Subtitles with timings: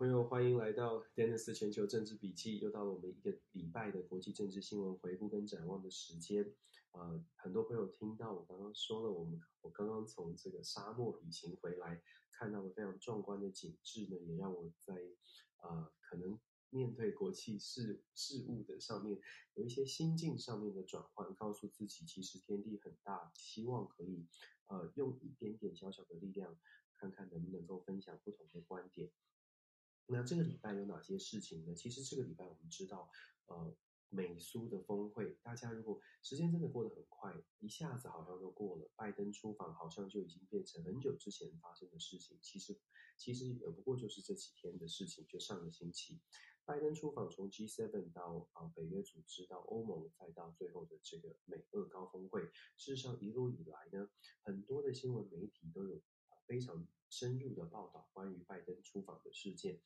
[0.00, 2.58] 朋友，欢迎来到 Dennis 全球政治笔记。
[2.58, 6.54] 又到了我们一个礼拜的国际政治新闻回顾跟展望的时间。
[6.92, 14.94] 呃，很多朋友听到我刚刚说了，我们我刚刚从这个沙漠旅行回来，看到了非常壮观的景致呢，也让我在
[15.58, 19.20] 呃可能面对国际事事务的上面
[19.52, 24.26] 有一些心境上面的转换，告诉自己其实天地很大，希望可以
[24.68, 26.58] 呃用一点点小小的力量，
[26.96, 29.10] 看看能不能够分享不同的观点。
[30.12, 31.74] 那这个礼拜有哪些事情呢？
[31.74, 33.08] 其实这个礼拜我们知道，
[33.46, 33.74] 呃，
[34.08, 38.90] 美苏的峰会，大家如果时间真的过得很快，一下子好像都过了。
[38.96, 42.36] 拜登出访好像就已经变成很久之前发生的事情。
[42.42, 42.76] 其实，
[43.16, 45.24] 其实也不过就是这几天的事情。
[45.28, 46.20] 就上个星期，
[46.64, 52.42] 拜登出访从 G7 到啊、北约组织到欧盟，再到最后的这个美俄高峰会。
[52.76, 54.10] 事实上一路以来呢，
[54.42, 56.02] 很多的新闻媒体都有
[56.46, 59.80] 非常深入的报道关于拜登出访的事件，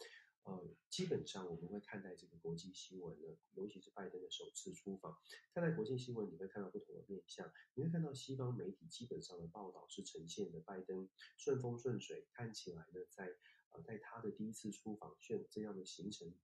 [0.45, 5.19] 呃，基本上我们会看待这个国际新闻呢，尤其是拜登的首次出访，
[5.55, 11.09] 看待国际新闻，你会看到不同的面向，你会看到西方媒体基本上的报道是呈现的拜登
[11.39, 13.35] 顺风顺水，看起来呢，在
[13.71, 16.35] 呃在他的第一次出访选这样的行程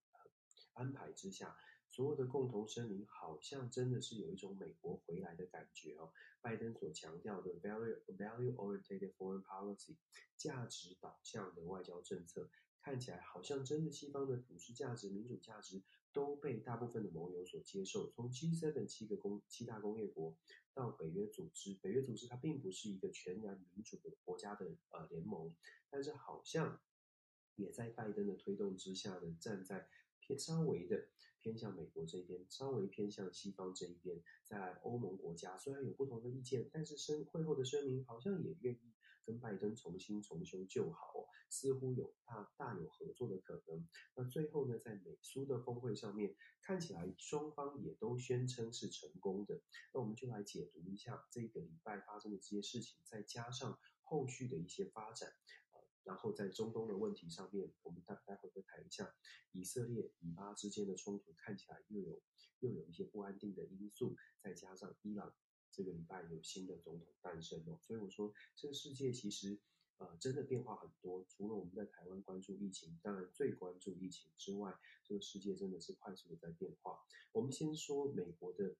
[0.72, 1.56] 安排之下。
[2.00, 6.10] 所有的共同声明好像真的是有一种美国回来的感觉哦。
[6.40, 9.96] 拜登所强调的 value value oriented foreign policy
[10.34, 12.48] 价值导向的外交政策，
[12.80, 18.10] 看起来好像真的西方的普世价值、民主价值都被大部分的盟友所接受。
[18.12, 20.34] 从 G7 七个工七大工业国
[20.72, 25.54] 到北约组织，北约组织它并不是一个全然民主的国家的呃联盟，
[25.90, 26.80] 但是好像
[27.56, 29.86] 也在拜登的推动之下呢，站在
[30.18, 31.08] 偏稍微的。
[31.40, 43.88] 偏向美国这边，稍微偏向西方这一边，在欧盟国家虽然有不同的意见，但是声会后的声明好像也愿意跟拜登重新重修旧好，似乎有大大有合作的可能。
[44.14, 49.60] 那最后呢，在美苏的峰会上面，看起来双方也都宣称是成功的。
[49.94, 55.32] 那我们就来解读一下这个礼拜发生的这些事情，再加上后续的一些发展。
[56.04, 59.14] 然后在中东的问题上面，我们待待会会谈一下
[59.52, 62.22] 以色列以巴之间的冲突，看起来又有
[62.60, 65.34] 又有一些不安定的因素，再加上伊朗
[65.70, 69.60] 这个礼拜有新的总统诞生哦，所以我说这个世界其实
[69.98, 71.24] 呃真的变化很多。
[71.28, 76.98] 除了我们在台湾关注疫情，当然最关注疫情之外，这个世界真的是快速的在变化。
[77.32, 78.74] 我们先说美国的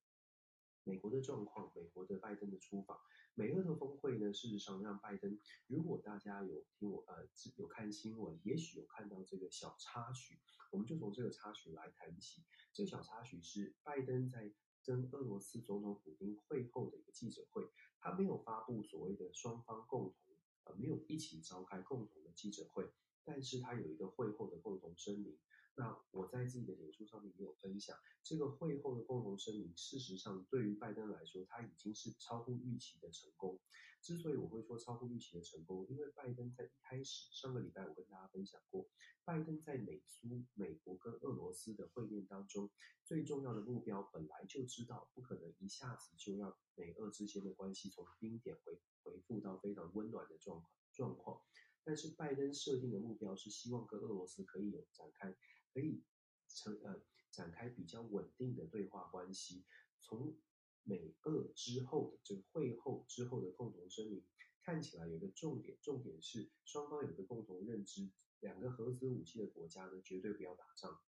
[0.82, 2.98] 美国的状况，美国的拜登的出访。
[3.34, 7.26] 美俄的峰会呢，事实上让拜登，如果大家有听我呃
[7.56, 10.38] 有看新闻，也许有看到这个小插曲，
[10.72, 12.42] 我们就从这个插曲来谈起。
[12.72, 14.52] 这个小插曲是拜登在
[14.84, 17.68] 跟俄罗斯总统普京会后的一个记者会，
[18.00, 20.14] 他没有发布所谓的双方共同
[20.64, 22.90] 呃没有一起召开共同的记者会，
[23.24, 25.38] 但是他有一个会后的共同声明。
[25.80, 33.58] 那我在自己的脸书上面也有分享，这个会后的共同声明，事实上对于拜登来说，他已经是超乎预期的成功。
[34.02, 38.90] 之所以我会说超乎预期的成功，因为拜登在一开始上个礼拜我跟大家分享过，
[39.24, 42.70] 拜登在美苏、美国跟俄罗斯的会面当中，
[43.02, 51.40] 最重要的目标本来就知道不可能一下子就让美俄之间的关系从冰点回回复到非常温暖的状况状况，
[51.84, 55.34] 但是拜登设定的目标是希望跟俄罗斯可以有展开。
[55.72, 56.02] 可以
[56.48, 57.00] 成呃
[57.30, 59.64] 展开比较稳定的对话关系。
[60.00, 60.36] 从
[60.82, 64.24] 美俄之后的这个会后之后的共同声明
[64.62, 70.98] 看起来有一个重点，重点是双方有一个共同认知，两个核子武器的国家呢绝对不要打仗，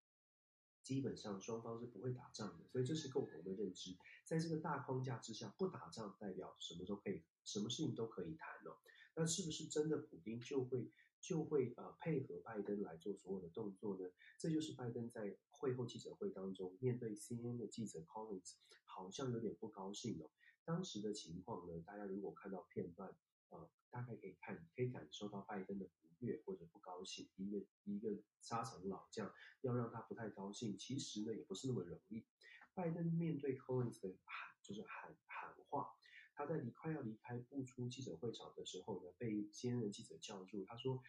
[0.83, 3.97] 基本上双方是不会打仗的，所以这是共同的认知。
[4.25, 8.77] 在这个大框架之下，不打仗代表什么都可以，什么事情都可以谈哦。
[9.17, 10.91] 那是不是真的普丁就会？
[11.23, 14.11] 就会呃配合拜登来做所有的动作呢？
[14.37, 20.29] 这就是拜登在会后记者会当中面对 CNN 的记者 Collins，好像有点不高兴哦。
[20.65, 23.17] 当时的情况呢，大家如果看到片段，
[23.51, 27.31] 呃，大概可以看可以感受到拜登的不悦或者不高兴。
[27.37, 32.27] 一个一个沙场老将要让他不太高兴，其实呢也不是那么容易。
[32.75, 35.89] 拜登面对 Collins 的喊就是喊喊话，
[36.35, 41.03] 他在离快要离开步出记者会场的时候呢，被兼任记者叫住，他说。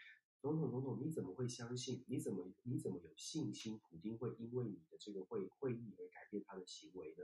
[0.43, 2.03] 总统，总统，你怎么会相信？
[2.09, 3.79] 你怎么你怎么有信心？
[3.79, 7.23] 普丁会因为你的这个会会议而改变他的行为呢？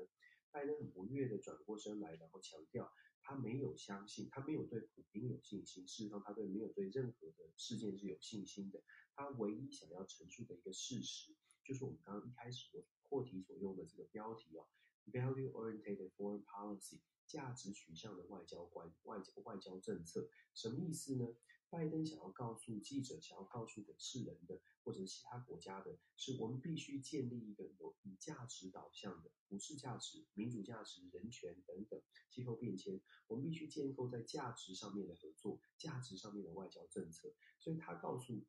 [0.51, 5.85] 拜登很不悦地转过身来，然后强调他没有相信，他没有对普丁有信心。
[5.85, 8.81] 事实上，他对没有对任何的事件是有信心的。
[9.13, 11.35] 他唯一想要陈述的一个事实，
[11.65, 14.65] 就是我们刚刚一开始我破题所用的这个标题哦
[15.11, 21.27] ，Value-oriented foreign policy，价值取向的外交观、外交外交政策，什么意思呢？
[21.69, 32.01] 拜登想要告诉记者，想要告诉给世人的，或者是其他国家的，是我们必须建立一个有以价值导向的普世价值、民主价值、人权等等。
[32.31, 37.31] 气候变迁，我们必须建构在价值上面的合作，价值上面的外交政策。
[37.59, 38.43] 所以他告诉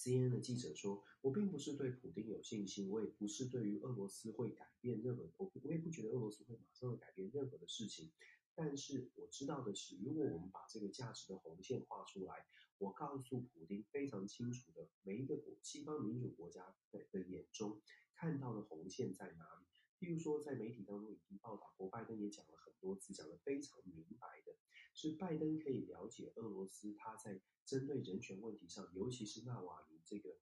[0.00, 8.10] CNN 的记者说：“我并不是对普京有信心，我也不是对于俄罗斯会改变任何，我我也不觉得俄罗斯会马上改变任何的事情。”
[8.56, 12.46] 但是我知道的是，如果我们把这个价值的红线画出来，
[12.78, 17.82] 我告诉普京非常清楚的，每一个国西方民主国家的眼中
[18.14, 19.69] 看到的红线在哪里。
[20.00, 24.56] 例如说，在媒体当中已经报道过，拜登也讲了很多次，讲得非常明白的，
[24.94, 30.38] 是拜登可以了解俄罗斯他在针对人权问题上，尤其是纳瓦尼这个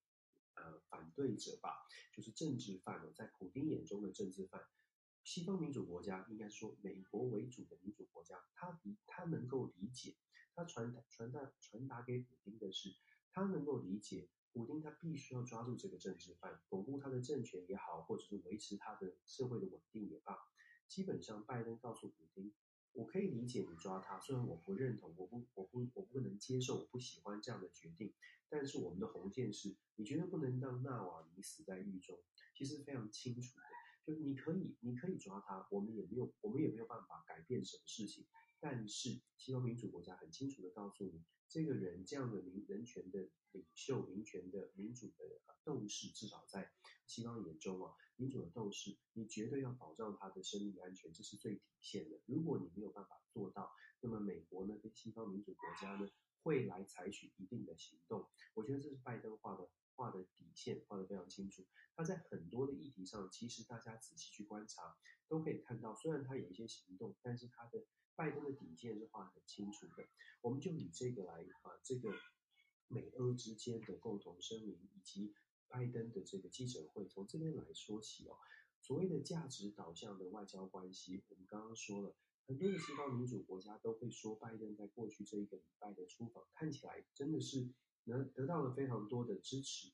[0.55, 4.63] 呃反对者吧，就是政治犯了，在普丁眼中的政治犯。
[5.25, 10.17] 西方民主国家应该说美国为主的民主国家，他比他能够理解，
[10.55, 12.97] 他传达传达传达给普丁的是，
[13.33, 20.37] 他能够理解普丁，他必须要抓住这个政治犯，巩固他的政权也好，或者是维持他的社会的稳定也罢。
[20.89, 22.53] 基本上，拜登告诉普丁，
[22.93, 28.15] 我可以理解你抓他，虽然我不认同，我不我不我不能接受，我不喜欢这样的决定，
[28.49, 32.19] 但是我们的红线是，你绝对不能让纳瓦尼死在狱中，
[32.55, 33.63] 其实非常清楚的。
[34.07, 38.25] 就是你可以，你可以抓他，我们也没有，我们也没有办法改变什么事情。
[38.61, 46.73] 但是，西方民主国家很清楚的告诉你，这个人这样的民人权的领袖、民权的民主的斗士，至少在
[47.07, 52.21] 西方眼中啊，民主的斗士，你绝对要保障他的生命安全，这是最底线的。
[52.27, 53.71] 如果你没有办法做到，
[54.01, 56.09] 那么美国呢，跟西方民主国家呢，
[56.43, 58.29] 会来采取一定的行动。
[58.55, 59.69] 我觉得这是拜登画的。
[59.99, 61.67] 画的底线画的非常清楚，
[61.97, 64.95] 他在很多的议题上，其实大家仔细去观察，
[65.27, 67.85] 都可以看到，虽然他有一些行动，但是他的
[68.19, 70.05] 拜登的底线是画得很清楚的。
[70.43, 72.13] 我们就以这个来啊，这个
[72.89, 75.33] 美俄之间的共同声明，以及
[75.69, 78.37] 拜登的这个记者会，从这边来说起哦。
[78.83, 82.17] 所谓的价值导向的外交关系，我们刚刚说了，
[82.49, 87.71] 很多的西方民主国家都会说，拜登在过去这一个礼拜的出访，看起来真的是。
[88.05, 89.93] 得得到了非常多的支持，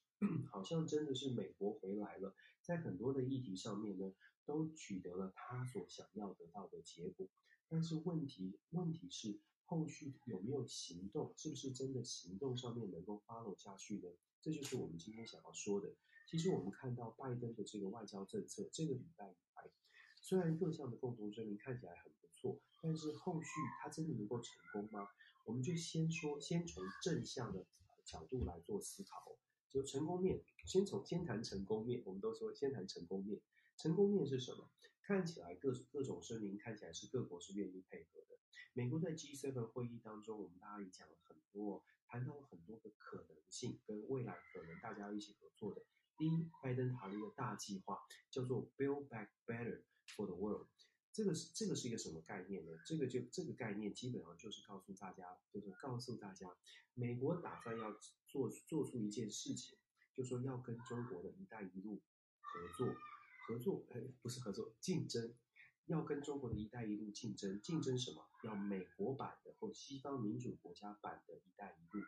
[0.52, 2.32] 好像真的是美国回来了，
[2.62, 7.28] 在很多的议题上面呢，都取得了他所想要得到的结果。
[7.68, 14.08] 但是问题问题是后续有没有行动，是不是真的行动上面能够 follow 下去呢？
[14.40, 15.94] 这就是我们今天想要说的。
[16.26, 19.70] 其实我们看到拜登的这个外交政策，这个礼拜以来，
[20.20, 23.48] 虽然各项的共同声明看起来很不错，但是后续
[23.82, 25.08] 他真的能够成功吗？
[25.44, 27.66] 我们就先说，先从正向的。
[28.06, 29.34] 角度来做思考，
[29.70, 32.02] 就成功面，先从先谈成功面。
[32.04, 33.40] 我们都说先谈成功面，
[33.78, 34.68] 成功面是什么？
[35.06, 38.38] 看起来各各种声明看起来是各国是愿意配合的。
[38.72, 45.84] 美国在 G7 会议当中，我们大家也讲了很多，谈到了很多的可能性跟未来可能大家一起合作的。
[46.16, 50.68] 第一，拜登谈了一个大计划，叫做 Build Back Better for the World。
[51.12, 52.72] 这个是这个是一个什么概念呢？
[52.86, 56.56] 这个就这个概念基本上就是告诉大家，就是告诉大家，
[56.94, 57.92] 美国打算要
[58.26, 59.78] 做做出一件事情，
[60.12, 62.00] 就说要跟中国的一带一路
[62.40, 62.96] 合作，
[63.46, 65.34] 合作，哎，不是合作，竞争，
[65.86, 68.24] 要跟中国的一带一路竞争，竞争什么？
[68.42, 72.04] 要美国版的或西方民主国家版的一带一路，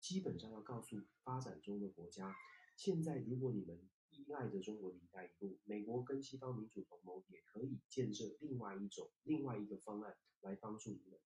[0.00, 2.34] 基本上要告诉发展中的国家，
[2.76, 3.88] 现在如果你们。
[4.12, 11.18] 依赖着中国的一带一路，美国跟西方民主同盟也可以建设另外一种、另外一个方案来帮助你们。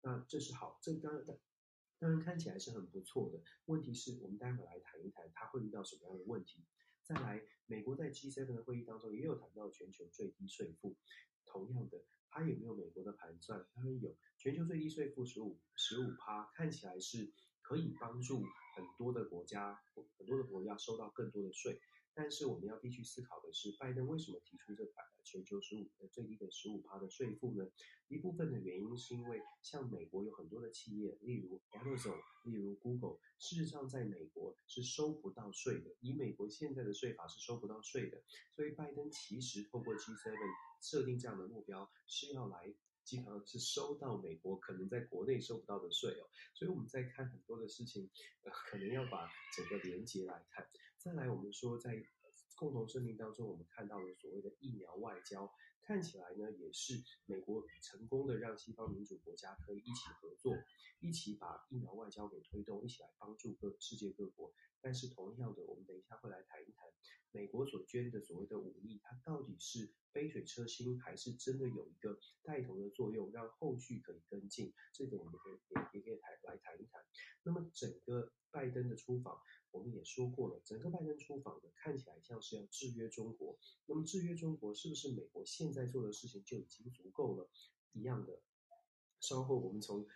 [0.00, 1.22] 那这是好，这当然
[1.98, 3.42] 当然看起来是很不错的。
[3.66, 6.64] 问题是我们待会来谈一谈，它会遇到什么样的问题。
[7.10, 10.94] 再来，美国在 G7 的会议当中也有谈到全球最低税负，
[11.44, 13.66] 同样的，它有没有美国的盘算？
[13.74, 18.44] 当然有，全球最低税负十五十五趴，看起来是可以帮助
[18.76, 19.82] 很多的国家，
[20.18, 21.80] 很多的国家收到更多的税。
[22.14, 27.70] 但是我们要必须思考的是，拜登为什么提出这百全球十五的最低的十五趴的税负呢？
[28.08, 35.94] 一部分的原因是因为像美国有很多的企业，例如 Amazon，例如 Google，事实上在美国是收不到税的。
[36.00, 40.34] 以美国现在的税法是收不到税的，所以拜登其实透过 G7
[40.82, 42.74] 设定这样的目标，是要来
[43.04, 46.26] 基本上是收到美国可能在国内收不到的税哦。
[46.54, 48.10] 所以我们在看很多的事情，
[48.42, 50.66] 呃，可能要把整个连结来看。
[51.02, 52.04] 再来，我们说在。
[52.56, 60.54] 共同声明当中，我们看到了所谓的疫苗外交，看起来呢也是美国成功的让西方民主国家可以一起合作，
[61.00, 64.52] 一起把疫苗外交给推动，一起来帮助各世界各国。
[64.82, 66.86] 但是同样的，我们等一下会来谈一谈
[67.30, 74.74] 美国所捐的所谓的五亿，它到底是杯水车薪，还是真的有一个带头的作用，让后续可以跟进？
[74.92, 77.02] 这个我们可以也也可以谈来谈一谈。
[77.44, 79.40] 那么整个拜登的出访。
[79.72, 83.58] 我们也说过了，整个拜登出访呢，看起来像是要制约中国。
[83.86, 87.48] 那么制约中国，是不是美国现在做的事情就已经足够了？
[87.92, 88.40] 一样的，
[89.20, 90.06] 稍后我们从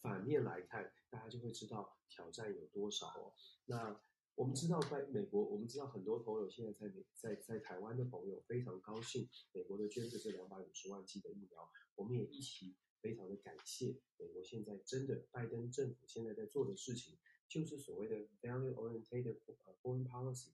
[0.00, 3.34] 反面来看，大家就会知道挑战有多少哦。
[3.66, 4.00] 那
[4.36, 17.16] 我们知道在美国，我们知道很多朋友现在在美在在台湾的朋友非常高兴，美国的捐赠这两百五十万剂的疫苗，我们也一起非常的感谢美国现在真的拜登政府现在在做的事情。
[17.48, 19.38] 就是所谓的 value-oriented
[19.82, 20.48] foreign policy，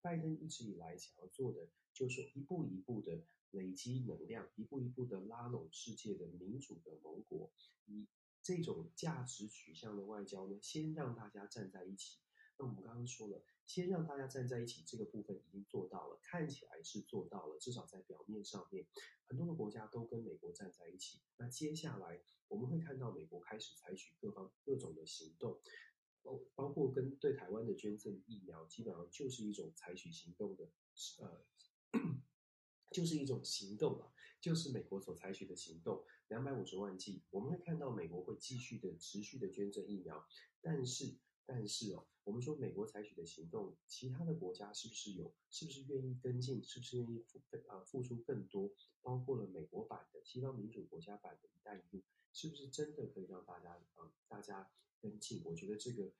[0.00, 7.50] 拜登一直以来想要做的，就是一步一步的累积能量，一步一步的拉拢世界的民主的盟国，
[7.86, 8.06] 以
[8.42, 12.18] 这种价值取向的外交呢，先让大家站在一起。
[12.58, 18.86] 那我们刚刚说了，先让大家站在一起这个部分已经做到了，看起来是做到了，至少在表面上面，
[19.26, 21.20] 很多的国家都跟美国站在一起。
[21.38, 25.60] 那接下来我们会看到美国开始采取各方各种的行动。
[26.22, 30.70] 包包括跟对台湾的捐赠疫苗，基本上就是一种采取行动的，
[31.18, 31.44] 呃，
[32.90, 36.04] 就是一种行动啊，就是美国所采取的行动。
[36.28, 40.26] 两百五十万剂，我们会看到美国会继续的持续的捐赠疫苗，
[40.62, 47.38] 但是但是哦，我们说美国采取的行动，其他的国家是不是有，是不是愿意跟进，是不是愿意付
[47.68, 48.72] 啊付出更多？
[49.02, 52.02] 包括了美国版的西方民主国家版的一带一路，
[52.32, 54.70] 是不是真的可以让大家啊大家？
[55.02, 56.12] 跟进，我觉得这个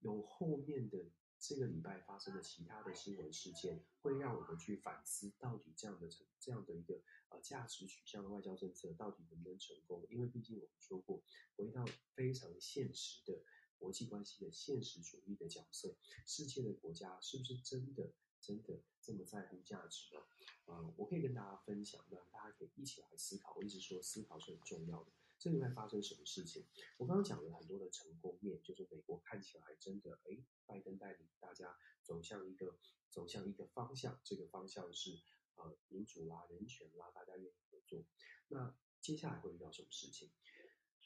[0.00, 10.06] 有后面的这个礼拜发生的其他的新闻事件，会让我们去反思，到底这样的成这样的一个呃价值取向的外交政策到底能不能成功？
[10.08, 11.22] 因为毕竟我们说过，
[11.56, 11.84] 回到
[12.14, 13.42] 非常现实的
[13.78, 20.20] 国际关系的现实主义的角色，世界的国家是不是真的真的这么在乎价值呢？
[20.66, 23.54] 啊、我可以跟大家分享，那大家可以一起来思考。
[23.56, 25.10] 我一直说思考是很重要的。
[25.42, 26.64] 这里面发生什么事情？
[26.98, 32.78] 我刚刚讲了很多的成功面，就是美国看起来真的，哎，拜登带领大家走向一个
[33.10, 35.20] 走向一个方向，这个方向是
[35.56, 38.04] 呃民主啦、人权啦，大家愿意合作。
[38.46, 40.30] 那接下来会遇到什么事情？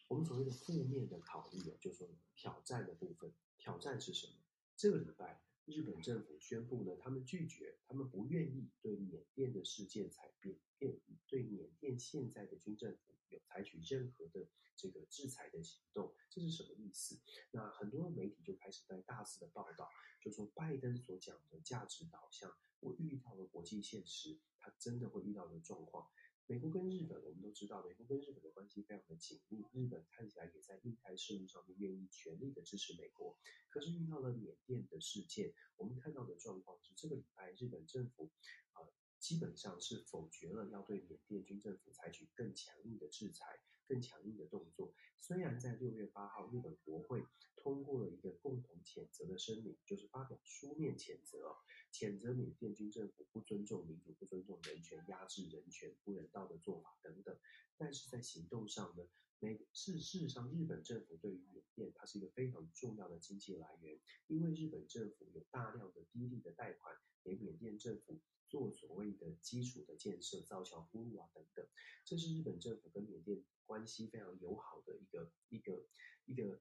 [0.09, 4.35] 我们所谓的负面的考虑啊，就是说挑战的部分，挑战是什么？
[4.77, 13.15] 这个礼拜日本政府宣布呢，他们拒绝，他们不愿意对缅甸的事件采变变，对缅甸现在的军政府。
[13.29, 14.47] 有采取任何的
[14.77, 17.19] 这个制裁的行动，这是什么意思？
[17.51, 19.91] 那很多媒体就开始在大肆的报道，
[20.23, 26.09] 就说拜登所讲的价值导向，我遇到了国际现实，他真的会遇到的状况。
[26.49, 33.37] 美国跟日本，我们都知道，美国跟日本的关系非常的紧密，日本看起来也在印太事务上面愿意全力的支持美国。
[33.69, 38.31] 可是遇到了缅甸的事件，我们看到的状况是，这个礼拜日本政府。
[38.75, 44.95] 呃基本上是否决了要对缅甸军政府采取更强硬的制裁、更强硬的动作。
[45.19, 47.25] 虽然在六月八号，日本国会
[47.57, 51.57] 通过了一个共同谴责的声明，就是发表书面谴责，
[51.97, 57.35] 谴责缅甸军政府不尊重民主、不尊重人权、压制人权、不人道的做法等等。
[57.79, 68.21] 但是在行动上呢，美事事实上，日本政府对于缅甸它是一个非常重要的经济来源，因为日本政府有大量的低利的贷款给缅甸政府。
[68.49, 71.67] 做所谓的基础的建设、造桥铺路啊等等，
[72.05, 75.85] 这是日本政府跟缅甸关系非常友好的一个一个
[76.27, 76.61] 一个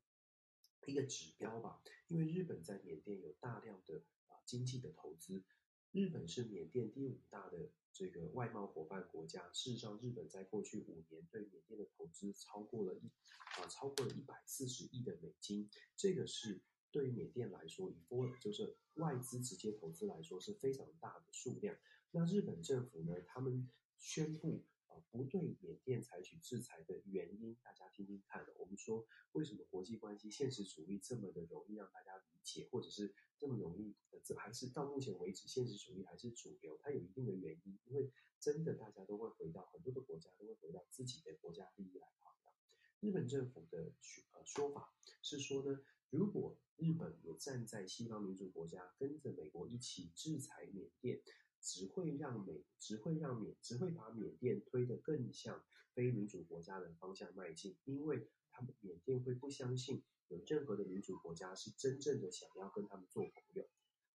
[0.87, 1.83] 一个指标吧。
[2.07, 5.43] 因为日本在缅甸有大量的啊经济的投资，
[5.91, 9.51] 日本是缅甸第五大的这个外贸伙伴国家。
[9.53, 13.11] 事实上，日本在过去五年对缅甸的投资超过了一
[13.57, 16.61] 啊超过了一百四十亿的美金，这个是。
[16.91, 21.75] 对于缅甸来说，以 foreign 就是外资直接投资来说是非常大的数量。
[22.11, 24.74] 那日本政府呢，他们宣布啊、
[25.11, 28.45] 不对缅甸采取制裁的原因，大家听听看。
[28.57, 36.77] 我们说为什么国际关系现实主义这么的容易让大家理解，或者是这么容易，这还是到目前为止现实主义还是主流？
[36.81, 42.53] 它有一定的原因，因为真的大家都会回到很多的国家都会回到自己的国家利益来考量。
[42.99, 43.93] 日本政府的
[44.31, 51.21] 呃说法是说呢，如果日本也站在西方民主国家，跟着美国一起制裁缅甸。
[51.65, 63.67] 只会让美，只会让缅，只会把缅甸推得更向非民主国家的方向迈进，因为他们缅甸会不相信有任何的民主国家是真正的想要跟他们做朋友。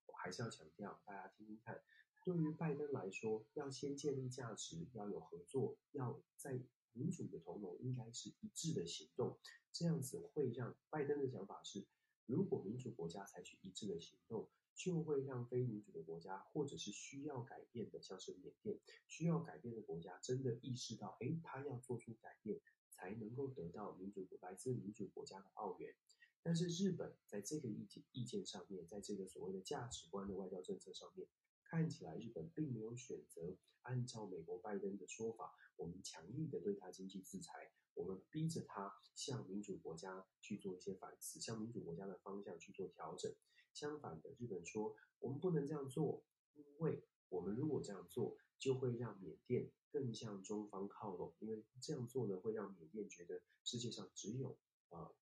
[0.07, 1.83] 我还是要强调，大家听听看，
[2.25, 9.41] 对于拜登来说，要先建立价值，要有合作，要在民主的同盟应该是一致的行动，
[9.73, 11.85] 这样子会让拜登的想法是，
[12.27, 14.49] 如果民主国家采取一致的行动。
[14.75, 22.61] 就会让非民主的国家，或者是需要改变的，像是缅甸需要改变的国家，真的意识到，哎，他要做出改变，
[22.91, 25.95] 才能够得到民主来自民主国家的奥援。
[26.43, 31.29] 但是日本在这个意见意见上面，在这个所谓的价值观的外交政策上面，
[31.63, 43.31] 看起来日本并没有选择按照美国拜登的说法，我们强力的对他经济制裁，我们逼着他向民主国家去做一些反思，向民主国家的方向去做调整。
[43.73, 46.25] 相反的，日本说我们不能这样做，
[46.55, 51.35] 因为我们如果这样做，就会让缅甸更向中方靠拢。
[51.39, 54.59] 因为这样做呢，会让缅甸觉得世界上只有
[54.89, 55.13] 啊、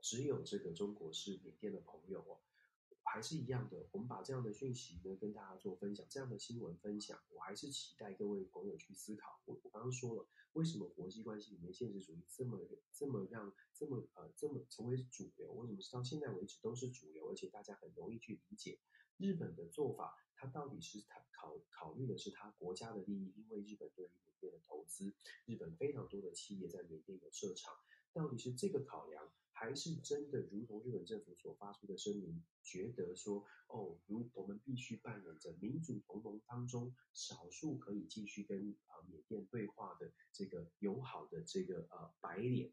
[0.00, 2.40] 只有这个中国是缅甸的朋友哦。
[3.08, 9.40] 还是一样的，我们把这样的讯息呢跟大家做分享，这样的新闻分享，我还是期待各位朋友去思考。
[9.46, 12.60] 我我刚刚说了，为什么国际关系里面现实主义这么
[12.92, 15.52] 这么让这么呃这么成为主流？
[15.52, 18.78] 为什么到现在为止都是主流，而且大家很容易去理解？
[19.16, 23.32] 日本的做法，它到底是它考考虑的是它国家的利益？
[23.36, 25.12] 因为日本对于缅甸的投资，
[25.46, 27.74] 日本非常多的企业在缅甸有设厂，
[28.12, 29.32] 到底是这个考量？
[29.50, 42.72] 还是真的如同日本政府所发出的声明，觉得说，哦，如我们必须扮演着民主同盟当中少数可以继续跟啊缅甸对话的这个友好的这个呃白脸，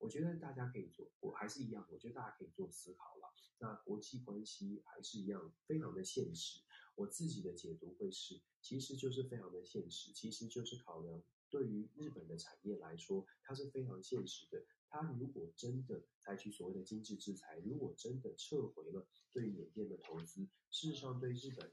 [0.00, 3.32] 我觉得大家可以做，我还是一样，我觉得大家可以做思考了。
[3.60, 6.58] 那国际关系还是一样非常的现实，
[6.96, 11.22] 我自己的解读会是，其实就是非常的现实，其实就是考量
[11.54, 14.66] 对于日本的产业来说，它是非常现实的。
[14.88, 21.72] 它如果真的采取所谓的经济制裁，如果真的撤回了对缅甸的投资，事实上对日本，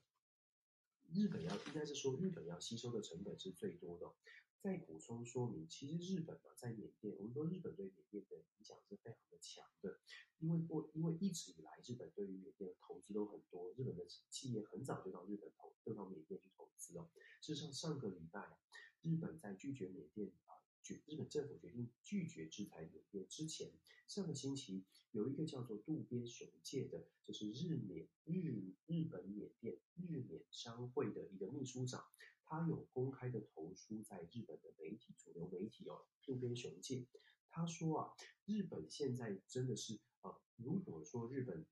[1.12, 4.14] 日本要应该是说日本要吸收的成本是最多的。
[4.62, 10.00] 再补充说明，其实日本呢在缅甸，我们说日本对缅甸的影响是非常的强的，
[10.38, 17.10] 因为过因为一直以来日本对于缅甸的投资都很多，日本的企业很早就到日本投，就到缅甸去投资了。
[17.42, 18.56] 事实上上个礼拜，
[19.02, 20.56] 日本在拒绝缅甸啊。
[20.84, 23.72] 决日本政府决定拒绝制裁缅甸之前，
[24.08, 32.04] 上个星期有一个叫做渡边雄介的，就是日缅日日本缅甸日缅商会的一个秘书长，
[32.44, 37.06] 他有公开的投书在日本的媒体主流媒体哦，渡边雄介
[37.52, 38.14] 他说啊，
[38.46, 41.66] 日本现在真的是啊，如果说日本。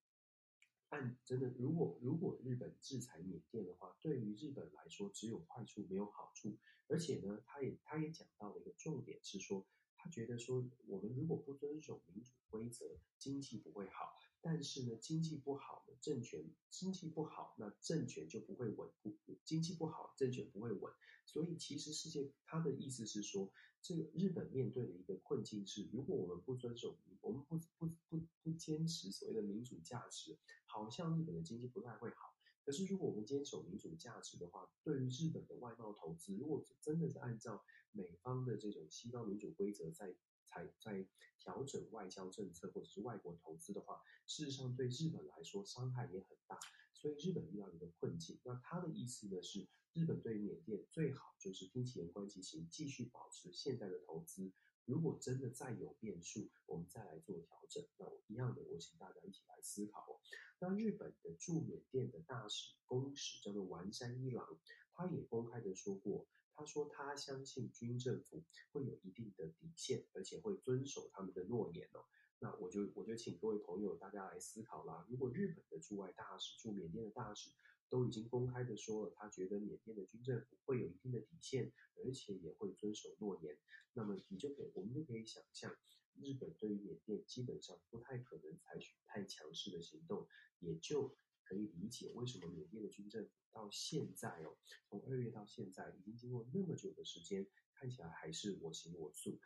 [0.91, 6.57] 按真的，如果如果日本制裁缅甸的话，对于日本来说只有坏处没有好处。
[6.89, 14.17] 而且呢，他也他也讲到了一个重点是说，他觉得说我们如果不遵守民主规则，经济不会好。
[14.41, 19.17] 但是呢，经济不好呢，政权经济不好，那政权就不会稳固。
[19.43, 20.91] 经济不好，政权不会稳。
[21.25, 32.28] 所以其实世界他的意思是说，这个日本面对的一个困境是，如果我们不遵守，我们不不不不坚持所谓的民主价值，好像日本的经济不太会好。
[32.63, 41.07] 可是如果我们坚守民主价值的话，对于日本的外贸投资，如果真的是按照美方的这种西方民主规则在才在
[41.39, 46.59] 调整外交政策或者是外国投资的话，事实上对日本来说伤害也很大。
[46.93, 54.51] 所以日本遇到一个困境，那他的意思呢是，日本对缅甸最好就是听其言观其行，继续保持现在的投资。
[54.89, 57.85] 如果真的再有变数，我们再来做调整。
[57.97, 60.19] 那我一样的，我请大家一起来思考。
[60.57, 64.59] 那日本的驻缅甸的大使公使叫做丸山一郎，
[64.95, 66.25] 他也公开的说过，
[66.55, 72.03] 他说他相信军政府会有一定的底线，而且会遵守他们的诺言哦。
[72.39, 75.05] 那我就我就请各位朋友大家来思考啦。
[75.07, 77.51] 如果日本的驻外大使、驻缅甸的大使
[77.89, 83.57] 都已经公开的说了，他觉得缅甸的军政府会有一定的底线，而且也会遵守诺言，
[83.93, 85.75] 那么你就可以，我们就可以想象，
[86.21, 90.27] 日本对于缅甸基本上不太可能采取太强势的行动，
[90.59, 94.55] 也就可以理解为什么缅甸的军政府到现在哦，
[94.87, 99.39] 从二月到现在已经经过那么久的时间，看起来还是我行我素。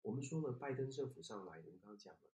[0.00, 2.31] 我们说了，拜登政府上来，我们刚刚讲了，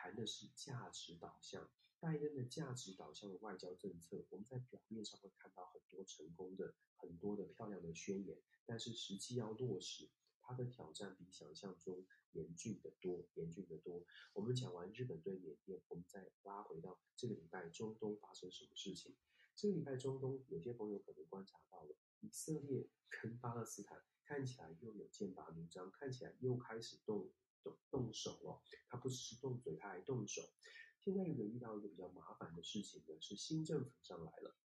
[0.00, 1.68] 谈的是价值导向。
[1.98, 10.08] 拜登的价值导向的外交政策，我们在表面上会看到很多成功的、很多的漂亮的宣言，但是实际要落实，
[10.40, 14.06] 它的挑战比想象中严峻得多，严峻得多。
[14.32, 19.16] 我们讲完日本对缅甸，我们再拉回到这个礼拜中东发生什么事情？
[19.56, 27.28] 这个礼拜中东，有些朋友可能观察到了，以色列跟巴勒斯坦看起来又有剑拔弩张，看起来又开始动
[27.90, 28.62] 动手了。
[28.88, 30.42] 他不只是动嘴，他还动手。
[31.00, 33.20] 现在有没有遇到一个比较麻烦的事情呢？
[33.20, 34.56] 是新政府上来了，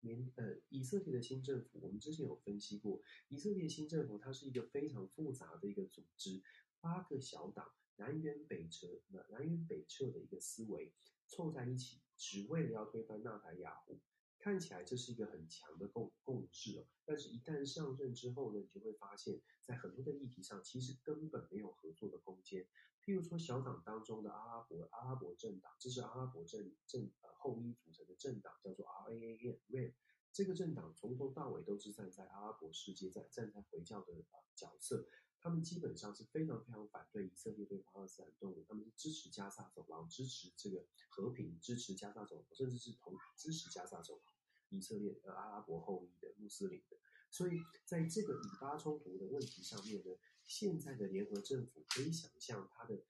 [0.00, 6.42] 连呃以色列的新政府，我们之前有分析过，以色列新政府它是一个非常复杂的一个组织，
[6.80, 10.94] 八个小党南辕北辙，南辕北辙的一个思维
[11.26, 13.98] 凑在一起，只为了要推翻纳坦雅胡。
[14.40, 22.66] 看起来这是一个很强的共共识哦，但是，一旦上任之后呢，你就会发现，在很多的议题上，其实根本没有合作的空间。
[23.04, 29.94] 譬如说，小党当中的阿拉伯阿拉伯政党，这是阿拉伯政政呃后裔组成的政党，叫做 RAAM，
[30.32, 35.06] 这个政党从头到尾都是站在阿拉伯世界，在站在回教的呃角色。
[35.42, 44.24] 他们基本上是非常非常反对以色列对巴勒斯坦动武，他们是支持加萨走廊，支持这个和平，支持加萨走廊，甚至是同支持加萨走廊。
[44.68, 46.96] 以色列呃阿拉伯后裔的穆斯林的，
[47.30, 47.52] 所以
[47.84, 50.14] 在这个以巴冲突的问题上面呢，
[50.46, 53.02] 现在的联合政府可以想象它的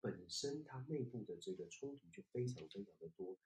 [0.00, 3.36] 本身它内部的这个冲突就非常非常的多。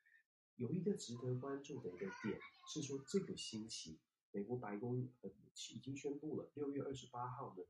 [0.56, 2.38] 有一个值得关注的一个点
[2.74, 4.00] 是说，这个星期
[4.32, 5.30] 美国白宫呃
[5.74, 7.64] 已经宣布了，六月二十八号呢。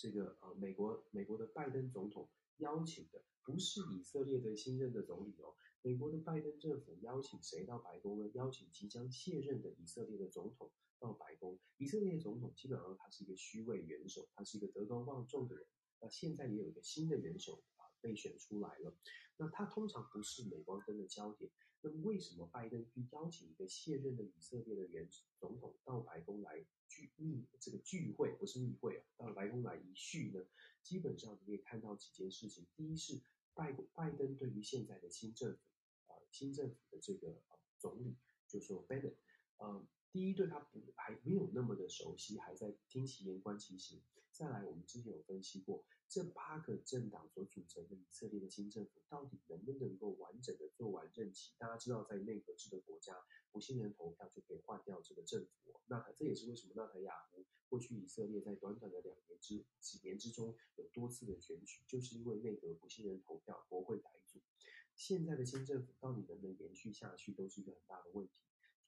[0.00, 8.30] 这个呃，美国美国的拜登总统邀请的不是以色列的新任的总理哦，美国的拜登政府邀请谁到白宫呢？
[8.32, 11.58] 邀请即将卸任的以色列的总统到白宫。
[11.76, 15.66] 以色列总统基本上他是一个虚位元首，他是一个德高望重的人。
[16.00, 18.96] 那现在也有一个新的元首啊被选出来了，
[19.36, 21.50] 那他通常不是镁光灯的焦点。
[21.82, 26.64] 那么为什么拜登去邀请一个卸任的以色列的原总统到白宫来？
[26.92, 30.44] 聚密这个聚会不是密会啊，到白宫来一叙呢，
[30.82, 32.66] 基本上你可以看到几件事情。
[32.74, 33.22] 第一是
[33.54, 35.58] 拜拜登对于现在的新政府
[36.12, 38.16] 啊、新政府的这个、呃、总理，
[38.48, 39.14] 就说拜登，
[39.58, 44.02] 嗯，第一对他不还没有那么的熟悉，还在听其言观其行。
[44.32, 51.52] 再来，我们之前有分析过，这八个政党所组成的以色列的新政府，到底能不能够完整的做完任期？
[51.58, 53.14] 大家知道，在内阁制的国家，
[53.50, 55.80] 不信任投票就可以换掉这个政府。
[55.86, 64.40] 那这也是为什么纳塔雅胡过去以色列在短短的两年之几年之中有多次的选举，就是因为内阁不信任投票，国会改组。
[64.94, 68.34] 现在的新政府到底能不能延续下去，都是一个很大的问题。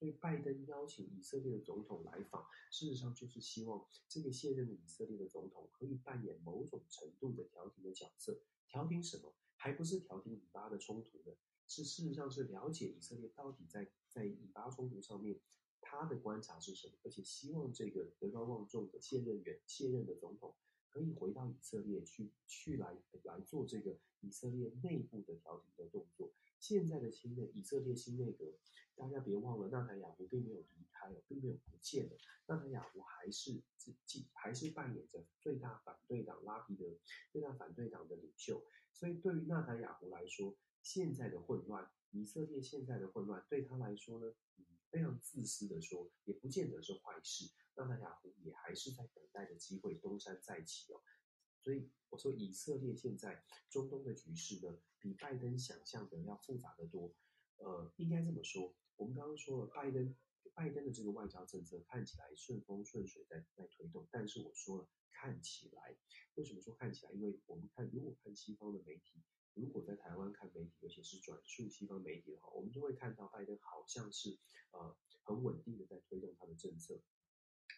[0.03, 8.41] 所以拜登邀请以色列的总统来访，事实上就是希望这个现任的以色列的总统可以扮演某种程度的调停的角色。
[8.67, 9.33] 调停什么？
[9.55, 11.37] 还不是调停以巴的冲突呢？
[11.69, 15.39] 是事实上是了解以色列到底在在以巴冲突上面。
[15.81, 16.95] 他的观察是什么？
[17.05, 20.57] 而且希望这个德高望重的现任元卸任的总统
[20.89, 26.33] 可以回到以色列去，去来来做这个以色列内部的调停的动作。
[26.63, 28.45] 现在的新的以色列新内阁，
[28.95, 32.17] 大家别忘了，纳坦雅胡并没有离开，并没有不见了。
[32.47, 36.87] 纳坦雅胡还是自己还是扮演着最大反对党拉皮德
[37.33, 38.65] 最大反对党的领袖。
[38.93, 44.33] 所以对于纳坦雅胡来说，现在的混乱，以色列现在的混乱，对他来说呢？
[44.89, 47.51] 非常自私的说，也不见得是坏事。
[47.75, 51.03] 纳坦雅胡也还是在等待着机会东山再起哦。
[51.63, 57.15] 所以我说，以色列现在中东的局势呢，比拜登想象的要复杂得多。
[57.59, 60.15] 呃，应该这么说，我们刚刚说了，拜登
[60.55, 65.97] 拜登的这个外交政策看起来顺风顺水在在推动，但是我说了，看起来，
[66.35, 67.13] 为什么说看起来？
[67.13, 69.23] 因为我们看，如果看西方的媒体。
[69.55, 74.39] 如果在台湾看媒体，尤其是转述西方媒体的话，我们就会看到拜登好像是
[74.71, 76.99] 呃很稳定的在推动他的政策。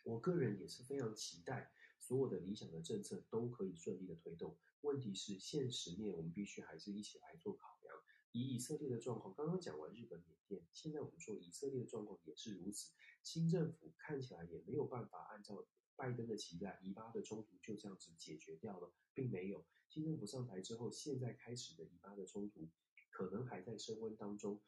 [0.05, 4.57] 我个人也是非常期待所有的理想的政策都可以顺利的推动。
[4.83, 7.95] 问题是现实面，我们必须还是一起来做考量。
[8.33, 12.91] 以以色列的状况，刚刚讲完日本、缅甸，现在我们说以色列的状况也是如此。
[13.23, 15.65] 新政府看起来也没有办法按照
[15.97, 19.65] 拜登的期待，以巴的冲突就这样子解决掉了，并没有。
[19.89, 22.69] 新政府上台之后，现在开始的以巴的冲突
[23.11, 24.61] 可能还在升温当中。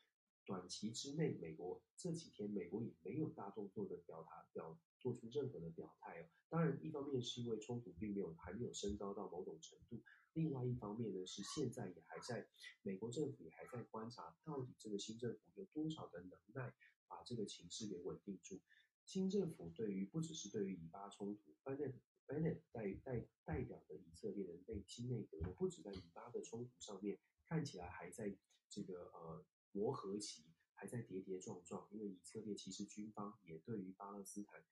[0.44, 6.26] 短期之内，美国这几天美国也没有大动作的表达表做出任何的表态哦。
[6.48, 12.48] 当然，一方面是因为冲突并没有还没有升高到某种程度，另外一方面呢，是现在也还在
[12.82, 16.74] 美国政府也还在观察，到底这个新政府有多少的能耐
[17.06, 18.60] 把这个情势给稳定住。
[19.04, 21.94] 新政府对于不只是对于以巴冲突，Bennett
[22.26, 28.36] Bennett 代代代表的以色列的内新内阁，不止在以巴的冲突上面看起来还在
[28.68, 34.64] 这个呃磨合期，还在跌跌撞撞，因为以色列其实军方也对于巴勒斯坦。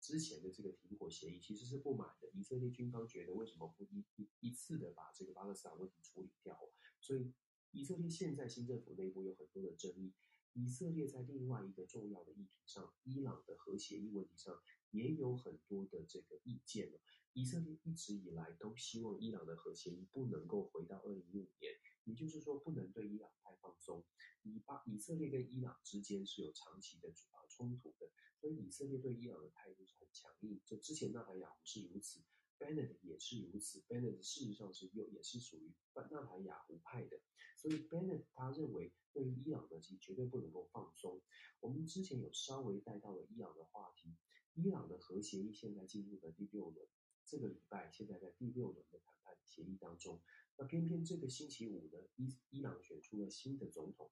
[0.00, 6.58] 之前的这个停火协议其实是不满的，以色列军方觉得为什么不一一一次的把这个巴勒斯坦问题处理掉？
[7.00, 7.32] 所以
[7.72, 10.12] 以色列现在新政府内部有很多的争议。
[10.56, 14.56] 以色列在另外一个重要的议题上，伊朗的核协议问题上
[14.92, 16.92] 也有很多的这个意见。
[17.32, 24.04] 以色列一直以来都希望伊朗的核协议不能够回到二零一五年，也就是说不能对伊朗太放松。
[24.42, 28.10] 以巴以色列跟伊朗之间是有长期的主要冲突的。
[28.40, 32.20] 所以以色列对伊朗的态度是很强硬，就之前纳坦雅胡是如此
[32.58, 37.22] ，Bennett 也是如此，Bennett 事实上是又也是属于纳坦雅胡派的，
[37.56, 41.22] 所以 Bennett 他认为对于伊朗的其实绝对不能够放松。
[41.60, 44.14] 我们之前有稍微带到了伊朗的话题，
[44.52, 46.86] 伊朗的核协议现在进入了第六轮，
[47.24, 50.20] 这个礼拜现在在第六轮的谈判协议当中，
[50.56, 54.10] 那偏偏这个星期五呢，伊伊朗选出了新的总统，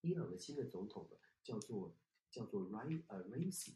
[0.00, 1.96] 伊朗的新的总统呢叫做。
[2.32, 3.74] 叫做 Rai 呃 Raisi，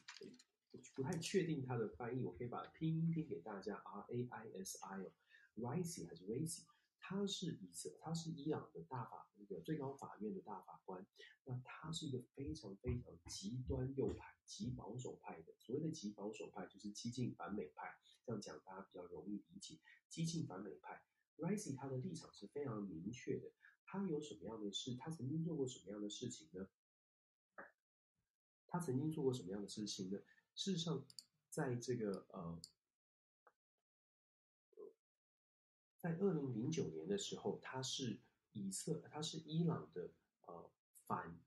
[0.70, 5.12] 我不太确定它的翻译，我可以把拼音拼给大家 R A I S I 哦
[5.56, 6.64] ，Raisi 还是 Raisi，
[6.98, 11.06] 他是以色，他是伊朗的大法那个最高法院的大法官，
[11.44, 15.52] 那他是一个非常非常极端右派、极保守派的。
[15.58, 19.78] 所谓的极保守派就是激进反美派，这样讲大家比较容易理解。
[20.08, 21.04] 激进反美派
[21.38, 23.52] rise 他的立场是非常明确的。
[23.84, 24.96] 他有什么样的事？
[24.96, 26.68] 他曾经做过什么样的事情呢？
[28.66, 30.18] 他曾经做过什么样的事情呢？
[30.54, 31.06] 事实上，
[31.48, 32.60] 在这个呃，
[35.98, 38.20] 在二零零九年的时候，他是
[38.52, 40.10] 以色，他是伊朗的
[40.46, 40.70] 呃
[41.06, 41.38] 反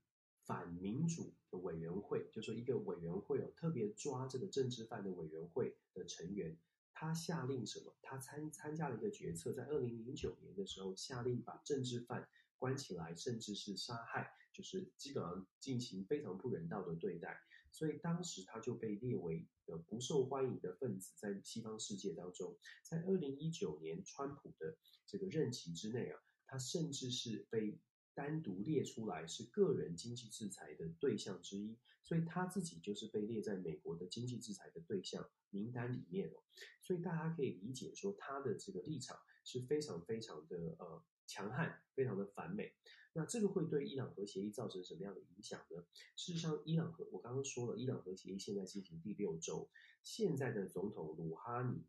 [0.44, 6.58] 反民主的委员会，就说一个委员会哦，特别抓这个政治犯的委员会的成员。
[7.00, 7.94] 他下令什么？
[8.02, 14.30] 他参参加了一个决策，在二零零九年的时候，下令把政治犯关起来，甚至是杀害。
[14.52, 27.80] 就是基本上进行非常不人道的对待，所以当时他就被列为呃不受欢迎的分子，在西方世界当中，在二零一九年川普的这个任期之内啊，他甚至是被
[28.14, 36.42] 单独列出来是个人经济制裁的对象之一，所以他自己就是被列在美国的经济制裁的对象名单里面哦，
[36.82, 42.74] 所以大家可以理解说他的这个立场是非常非常的呃强悍，非常的反美。
[43.12, 45.84] 那这个会对伊朗核协议造成什么样的影响呢？
[46.14, 49.68] 事实上，伊朗核我刚刚说了，伊朗核协议现在进行第六周，
[50.02, 51.84] 现在的总统鲁哈尼，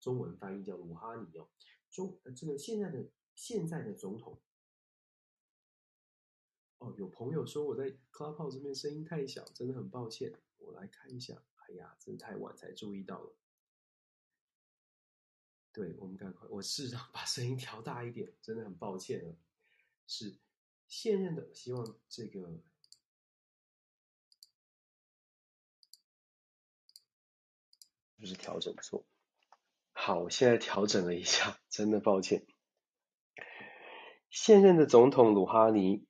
[0.00, 1.48] 中文翻译叫鲁哈尼哦，
[1.88, 4.40] 中这个现在的现在的总统，
[6.80, 13.36] 哦，有朋友说我在 Clubhouse 这边声音太小，真的很抱歉，我来看一下，哎呀，真的太晚才注意到了，
[15.72, 19.36] 对，我们赶快，我试着把声音调大一点，真的很抱歉啊。
[20.06, 20.38] 是
[20.88, 22.50] 现任的，希望这个
[28.18, 29.04] 就是调整错。
[29.92, 32.46] 好，我现在调整了一下，真的抱歉。
[34.30, 36.06] 现任的总统鲁哈尼，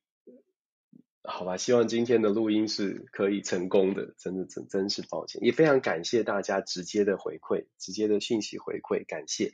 [1.23, 9.53] 好吧，希望今天的录音是可以成功的，真的真真是抱歉，也非常感谢大家直接的回馈，直接的讯息回馈，感谢。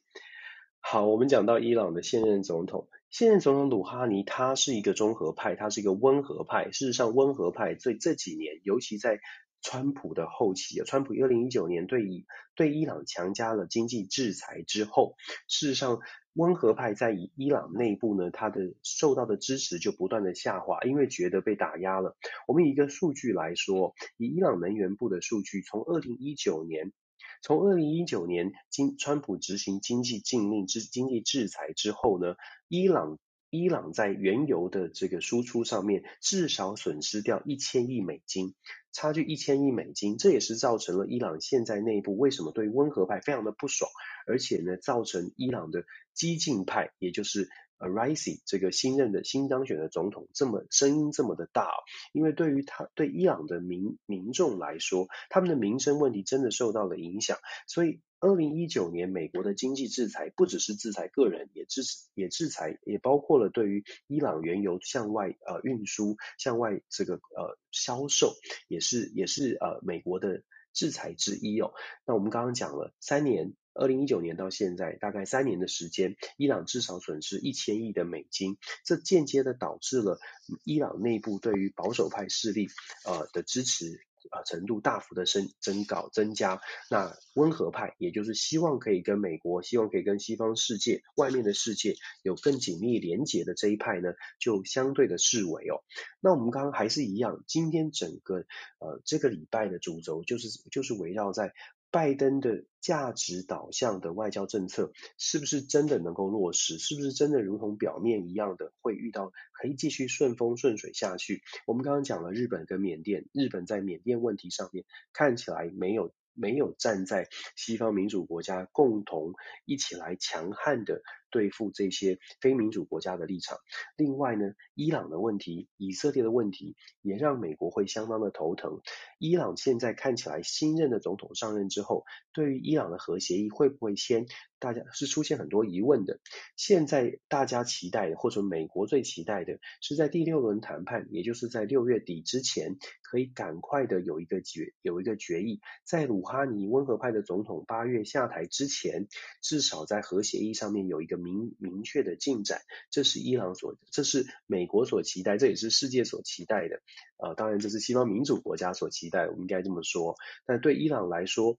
[0.80, 2.88] 好，我们讲到伊朗的现任总统。
[3.10, 6.71] 现任总统鲁哈尼，他是一个中和派，他是一个温和派。
[6.71, 9.19] 事实上，温和派这这几年，尤其在
[9.62, 12.25] 川普的后期，川普二零一九年对以
[12.56, 15.15] 对伊朗强加了经济制裁之后，
[15.49, 15.99] 事实上，
[16.38, 22.15] 温和派在伊伊朗内部呢，他的受到的支持就不断的下滑，因为觉得被打压了。
[22.47, 26.93] 我们以一个数据来说，以伊朗能源部的数据，从二零一九年。
[27.41, 32.36] 从二零一九年，经川普执行经济禁令之经济制裁之后呢，
[32.67, 33.19] 伊朗
[33.50, 38.54] 伊朗在原油的这个输出上面至少损失掉一千亿美金，
[38.92, 43.90] 差距一千亿美金，这也是造成了伊朗现在内部为什么对温和派非常的不爽，
[44.28, 47.50] 而且呢，造成伊朗的激进派，也就是。
[47.80, 51.70] 呃，Raisi 这个新任的新当选的总统这么声音这么的大，
[52.12, 57.38] 因为对于他对伊朗的民民众来说，他们的民生问题真的受到了影响。
[57.68, 61.82] 所以，二零一九年美国的经济制裁不只是制裁个人，也制
[62.13, 68.34] 也制裁也包括了对于伊朗原油向外呃运输、向外这个呃销售，
[68.67, 71.73] 也是也是呃美国的制裁之一哦。
[72.06, 73.53] 那我们刚刚讲了三年。
[73.80, 80.19] 二零一九年到现在大概三年的时间，伊朗至少损失一千亿的美金，这间接的导致了
[80.63, 82.69] 伊朗内部对于保守派势力
[83.06, 84.01] 呃的支持。
[84.30, 95.84] 啊，程度大幅的升增高增加，那温和派，也就是希望可以跟美国，希望可以跟西方世界外面的世界有更紧密连结的这一派呢，就相对的示威哦。
[96.20, 98.46] 那我们刚刚还是一样，今天整个
[98.80, 101.54] 呃这个礼拜的主轴就是就是围绕在。
[101.89, 106.78] 拜登的价值导向的外交政策是不是真的能够落实？
[106.78, 111.41] 是不是真的如同表面一样的会遇到可以继续顺风顺水下去？
[111.65, 119.34] 我们刚刚讲了日本跟缅甸，日本在缅甸问题上面看起来没有没有站在西方民主国家共同
[119.65, 121.02] 一起来强悍的。
[121.30, 123.58] 对付这些非民主国家的立场。
[123.96, 128.82] 另外呢，伊朗的问题、以色列的问题，也让美国会相当的头疼。
[129.20, 134.26] 伊朗现在看起来新任的总统上任之后，对于伊朗的核协议会不会签？
[134.60, 136.20] 大家是出现很多疑问的。
[136.56, 149.08] 现在大家期待，或者美国最期待的，是在第六轮谈判，也就是在六月底之前，可以赶快的有一个决有一个决议，在鲁哈尼温和派的总统八月下台之前，
[149.44, 152.62] 至少在核协议上面有一个明明确的进展。
[152.89, 156.82] 这是伊朗所，这是美国所期待，这也是世界所期待的。
[157.17, 160.15] 呃，当然这是西方民主国家所期待，我们应该这么说。
[160.45, 161.58] 但对伊朗来说，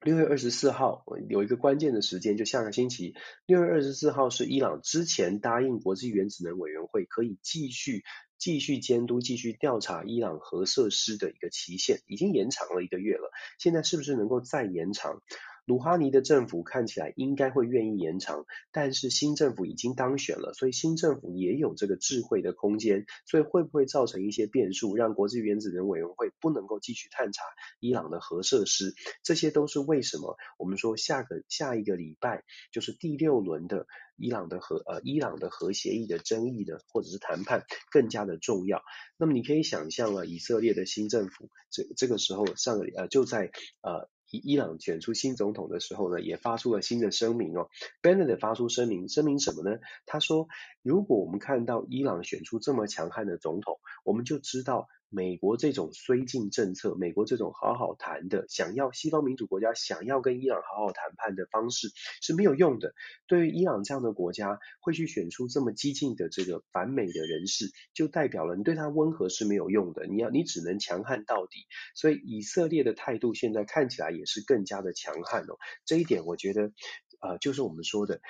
[0.00, 3.14] 六月二十四号有一个关键的时间，就下个星期。
[3.46, 8.02] 六月二十四号是伊朗之前答应国际原子能委员会可以继续
[8.36, 13.30] 继续监督、继续调查伊朗核设施的一个期限，已经延长了一个月了。
[13.60, 15.22] 现在是不是能够再延长？
[15.64, 27.44] 鲁哈尼的政府看起来应该会愿意延长，但是新政府已经当选了，所以新政府也有这个智慧的空间，所以会不会造成一些变数，让国际原子能委员会不能够继续探查
[27.78, 28.94] 伊朗的核设施？
[29.22, 38.82] 这些都是为什么我们说下个下一个礼拜就是第六轮的伊朗的核呃伊朗的核协议的争议的或者是谈判更加的重要。
[39.16, 44.10] 那么你可以想象了，以色列的新政府这这个时候上个呃就在呃。
[44.38, 47.68] 伊朗选出新总统的时候呢，也发出了新的声明哦。
[48.02, 49.78] Bennett 发出声明，声明什么呢？
[50.06, 50.48] 他说，
[50.82, 54.88] 如果我们看到伊朗选出这么强悍的总统，我们就知道。
[55.14, 61.88] 美国这种绥靖政策，美国这种好好谈的，想要西方民主国家想要跟伊朗好好谈判的方式
[62.22, 62.94] 是没有用的。
[63.26, 70.06] 对于伊朗这样的国家，会去选出这么激进的这个反美的人士，就代表了你对他温和是没有用的。
[70.06, 71.66] 你要你只能强悍到底。
[71.94, 75.58] 所以以色列的态度现在看起来也是更加的强悍哦。
[75.84, 76.72] 这一点我觉得，
[77.20, 78.22] 呃，就是我们说的，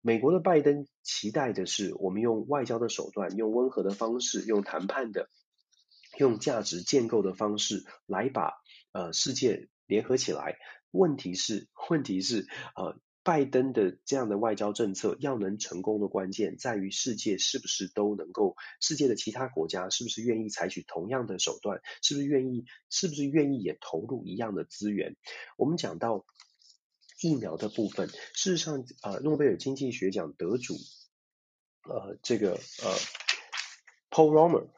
[0.00, 5.28] 美国的拜登期待的是我们用外交的手段，用温和的方式，用谈判的。
[6.18, 8.52] 用价值建构的方式来把
[8.92, 10.56] 呃世界联合起来。
[10.90, 12.46] 问题是，问题是
[12.76, 25.16] 呃，拜登的这样的外交政策要能成功的关键在于世界是不是都能够，世界的其他国家是不是愿意采取同样的手段，是不是愿意，是不是愿意也投入一样的资源？
[25.56, 26.24] 我们讲到
[27.20, 30.74] 疫苗的部分，事实上呃，诺贝尔经济学奖得主
[31.88, 32.94] 呃这个呃
[34.10, 34.68] Paul Romer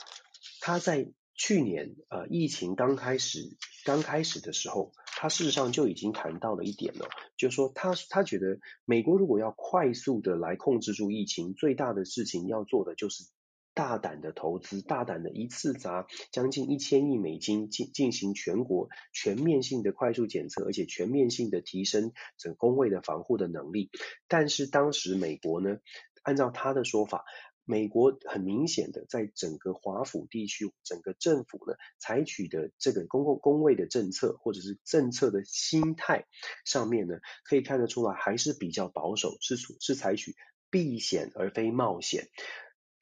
[0.61, 13.25] 他在去年呃，疫情刚开始刚开始的时候，他事实上就已经谈到了一点了，就是说他他觉得美国如果要快速的来控制住疫情，最大的事情要做的就是
[13.75, 23.91] 大胆的投资，大胆的一次砸将近一千亿美金进进行全国全面性的快速检测，而且全面性的提升整个公卫的防护的能力。
[24.27, 25.77] 但是当时美国呢，
[26.23, 27.27] 按照他的说法。
[27.69, 36.27] 美国很明显的在整个华府地区，整个政府呢采取的这个公共公卫的政策，或者是政策的心态
[36.65, 40.37] 上面呢，可以看得出来还是比较保守，是是采取
[40.71, 42.29] 避险而非冒险。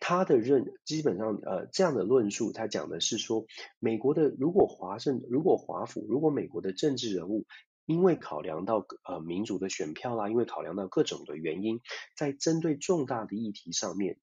[0.00, 3.46] 他的认基本上呃这样的论述，他讲的是说，
[3.78, 7.46] 美国的如果华盛，如果华府，如果美国的政治人物，
[7.84, 11.80] 因为考量到呃民主的选票啦，因为考量到各种的原因，
[12.16, 14.18] 在针对重大的议题上面。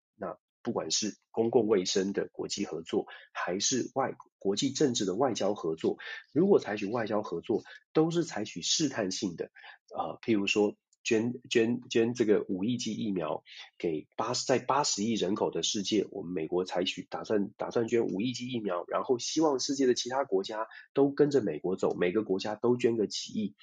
[0.63, 5.97] 不管是公共卫生的国际合作，还是外国际政治的外交合作，
[6.32, 9.52] 如果采取外交合作，都是采取试探性的，
[9.95, 13.43] 呃，譬如说捐捐捐这个五亿剂疫苗
[13.80, 23.56] 给八十在八十亿人口的世界，我们美国采取打算打算捐五亿剂疫苗，然后希望世界的其他国家都跟着美国走，每个国家都捐个几亿。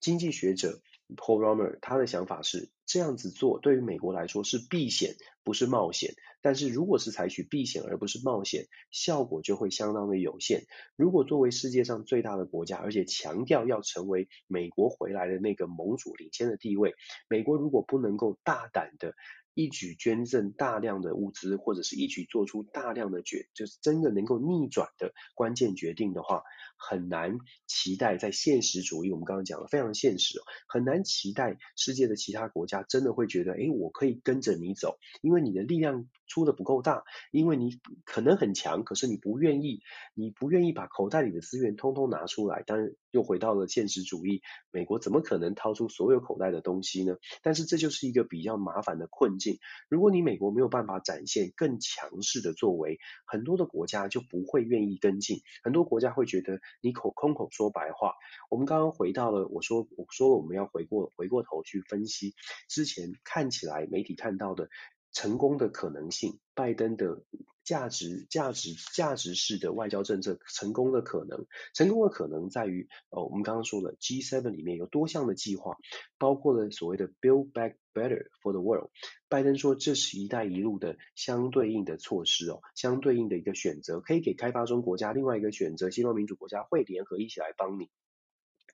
[0.00, 0.80] 经济学者
[1.16, 6.14] Paul Romer 他的想法是这样子做，对于美国来说是避险，不是冒险。
[6.42, 10.62] 但是如果是采取避险而不是冒险，效果就会相当的有限。
[10.96, 16.94] 如果作为世界上最大的国家，而且强调要成为美国回来的那个盟主领先的地位，
[17.28, 19.14] 美国如果不能够大胆的
[19.52, 26.42] 一举捐赠大量的物资，或者是一举做出大量的决，就是真的能够逆转的关键决定的话，
[26.80, 39.82] 很难期待在现实主义，我们刚刚讲了非常现实，很难期待世界的其他国家真的会觉得，诶，我可以跟着你走，因为你的力量出的不够大，因为你可能很强，可是你不愿意，
[40.14, 42.62] 你不愿意把口袋里的资源通通拿出来。
[42.66, 47.16] 当然，又回到了现实主义，美国怎么可能掏出所有口袋的东西呢？
[47.42, 49.58] 但是这就是一个比较麻烦的困境。
[49.90, 56.58] 如果你美国没有办法展现更强势的作为，很多的国家就不会愿意跟进，很多国家会觉得。
[56.80, 58.14] 你口空口说白话，
[58.48, 62.34] 我们刚刚回到了，我说我说了，我们要回过回过头去分析
[62.68, 64.68] 之前看起来媒体看到的
[65.12, 67.22] 成功的可能性，拜登的
[67.64, 75.76] 价值价值价值式的外交政策成功的可能，成功的可能在于，哦，我们刚刚说了 G7 里面有多项的计划，
[76.18, 78.90] 包括了所谓的 Build Back Better for the World。
[79.28, 87.90] 拜登说这是一带一路的相对应的措施哦，相对应的一个选择，可以给开发中国家另外一个选择，西方民主国家会联合一起来帮你。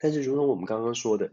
[0.01, 1.33] 但是，如同我们刚刚说的，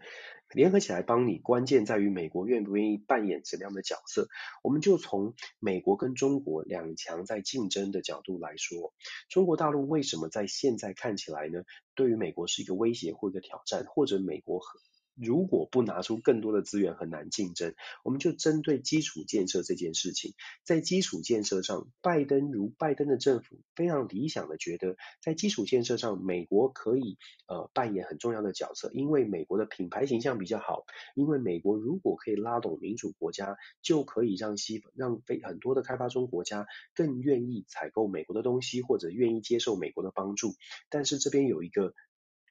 [0.54, 4.28] 联合起来帮你，关键在于美国愿不愿意扮演怎样的角色。
[4.64, 8.94] 我们就从美国跟中国两强在竞争的角度来说，
[9.30, 11.64] 中国大陆为什么在现在看起来呢？
[11.96, 14.80] 对于美国是一个威胁或一个挑战，或者美国和。
[15.16, 17.76] 如果不拿出更多的资源，很难竞争。
[18.04, 20.34] 我们就针对基础建设这件事情，
[20.64, 30.86] 在基础建设上，拜登如拜登的政府非常理想的觉得，在基础建设上，美国可以呃扮演很重要的角色，因为美国的品牌形象比较好，
[31.16, 40.56] 因为美国如果可以拉拢民主国家，就可以让西让非很多的开发中国家更愿意采购美国的东西，或者愿意接受美国的帮助。
[40.90, 41.94] 但是这边有一个。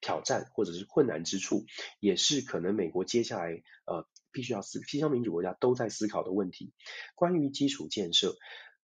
[0.03, 1.65] 挑战或者是困难之处，
[2.01, 6.75] 也是可能美国接下来呃必须要思西方民主国家都在思考的问题。
[7.15, 8.37] 关于基础建设，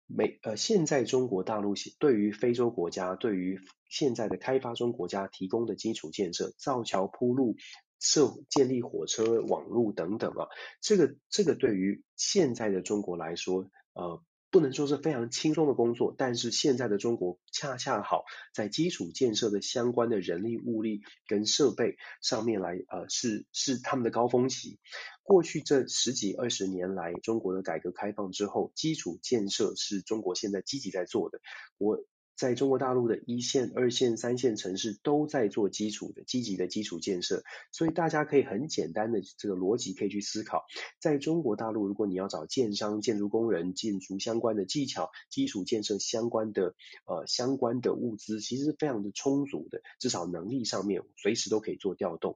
[0.07, 7.55] 美呃现在中国大陆对于非洲国家，对于现在的开发中国家提供的基础建设，造桥铺路、
[7.99, 10.47] 设建立火车网路等等啊，
[10.82, 14.22] 这个这个对于现在的中国来说，呃。
[14.53, 18.23] 不能说是非常轻松的工作，但是现在的中国恰恰好
[18.53, 24.77] 在基础建设的相关的人力物力跟设备上面来，呃，是是他们的高峰期。
[25.23, 31.39] 过去这十几二十年来，中国的改革开放之后，基础建设是中国现在积极在做的。
[31.79, 32.05] 我。
[32.36, 40.65] 在中国大陆的一线、二线、三线城市都在做基础的积极的基础建设，所以大家可以很简单的这个逻辑可以去思考，
[40.99, 46.75] 在中国大陆，如果你要找建商、建筑工人、建筑相关的技巧、基础建设相关的
[47.05, 52.36] 呃相关的物资，其实是非常的充足的，至少能力上面随时都可以做调动。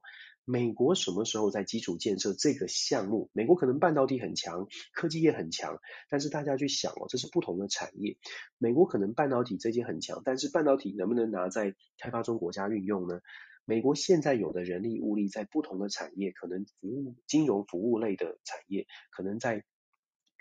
[0.50, 3.28] 美国什么时候在基础建设这个项目？
[3.34, 5.78] 美国可能半导体很强，科技业很强，
[6.08, 8.16] 但是大家去想哦，这是不同的产业。
[8.56, 13.20] 美国可能半导体这些很强，但是半导体能不能拿在开发中国家运用呢？
[13.66, 19.64] 美国现在有的人力物力在不同的产业，可能服务金融服务类的产业，可能在。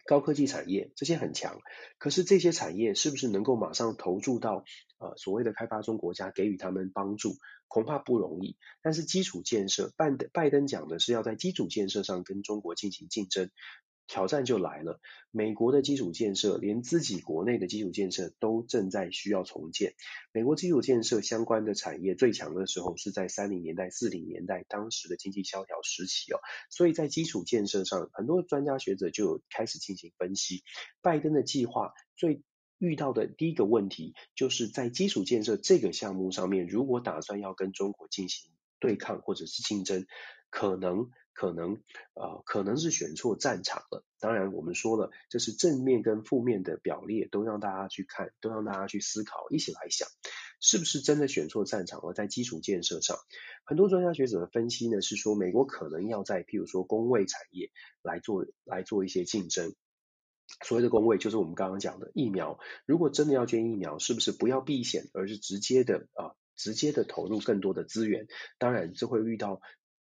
[0.08, 1.62] 高科技产业这些很强，
[2.00, 4.64] 可是这些产业是不是能够马上投注到
[4.98, 7.36] 呃所谓的开发中国家给予他们帮助？
[7.68, 8.56] 恐怕不容易。
[8.82, 13.52] 但是基础建设，拜登拜登讲的是要在基础建设上跟中国进行竞争。
[14.08, 15.02] 挑战就来了，
[15.32, 19.94] 美国的基础建设，连自己国内的基础建设都正在需要重建。
[20.32, 26.40] 美国基础建设相关的产业最强的时候是在三零年代、四零年代，当时的经济萧条时期哦。
[26.70, 30.64] 所以在基础建设上，很多专家学者就有开始进行分析。
[31.02, 32.44] 拜登的计划最
[32.78, 40.08] 遇到的第一个问题，就是在基础建设这个项目上面，如果打算要跟中国进行对抗或者是竞争，
[40.50, 41.10] 可能。
[41.38, 41.84] 可能
[42.16, 44.04] 呃可能是选错战场了。
[44.20, 50.08] 当然，我们说了，这是正面跟负面的表列，都让大家去看，都让大家去思考，一起来想，
[50.60, 52.14] 是不是真的选错战场了？
[52.14, 53.18] 在基础建设上，
[53.66, 57.70] 很多专家学者的分析呢，是说美国可能要在譬如说工位产业
[58.02, 59.76] 来做来做一些竞争。
[60.66, 62.58] 所谓的工位，就是我们刚刚讲的疫苗。
[62.88, 68.26] 如果真的要捐疫苗，是不是不要避险，而是直接的啊、直接的投入更多的资源？
[68.58, 69.62] 当然，这会遇到。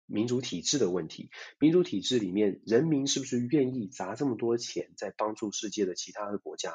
[0.07, 6.75] 民主体制的问题，民主体制里面，人民是不是愿意砸这么多钱在帮助世界的其他的国家？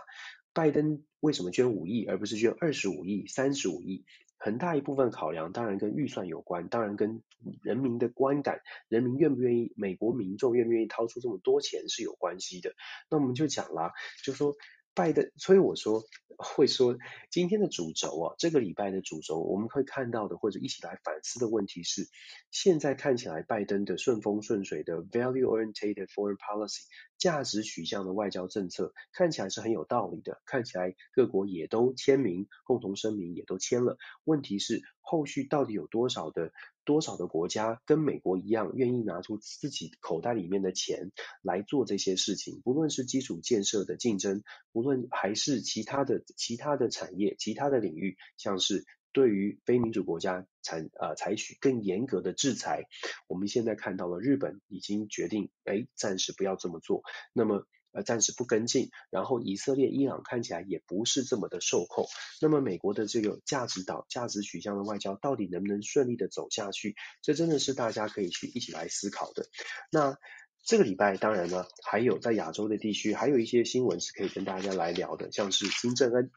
[0.54, 4.06] 拜登为什么捐五亿而不是捐二十五亿、三十五亿？
[4.38, 7.22] 很大一部分考量当然跟预算有关，当然跟
[7.62, 12.74] 人民的观感，人民愿不愿意，美国民众愿不愿意掏出这么多钱是有关系的。
[13.10, 13.92] 那我们就讲啦，
[14.24, 14.56] 就说。
[14.94, 16.04] 拜登，所以我说
[16.38, 16.98] 会说
[17.30, 22.08] 今天的主轴啊，这个礼拜的主轴，我们会看到的或者一起来反思的问题是，
[22.52, 26.82] 现在看起来拜登的顺风顺水的 value-oriented foreign policy
[27.18, 33.98] 价值取向的外交政策看起来是很有道理的，看起来各国也都签名，共同声明也都签了。
[34.26, 36.52] 问题是后续到底有多少的？
[36.86, 41.12] 多少的国家跟美国一样，愿意拿出自己口袋里面的钱
[41.42, 42.62] 来做这些事情？
[42.64, 52.84] 不论是基础建设的竞争，不论还是其他的其他的产业、其他的领域，像是对于非民主国家采呃采取更严格的制裁，
[53.28, 57.04] 我们现在看到了日本已经决定，哎，暂时不要这么做。
[57.34, 57.68] 那么。
[57.92, 62.06] 呃，暂时不跟进，然后以色列、伊朗看起来也不是这么的受控。
[62.42, 66.96] 那么，美国的这个价值导、价值取向的外交，到底能不能顺利的走下去？
[67.22, 69.46] 这真的是大家可以去一起来思考的。
[69.92, 70.18] 那
[70.64, 76.32] 这个礼拜，当然呢，还有在亚洲的地区，还有一些新闻是可以跟大家来聊的，像是金正恩。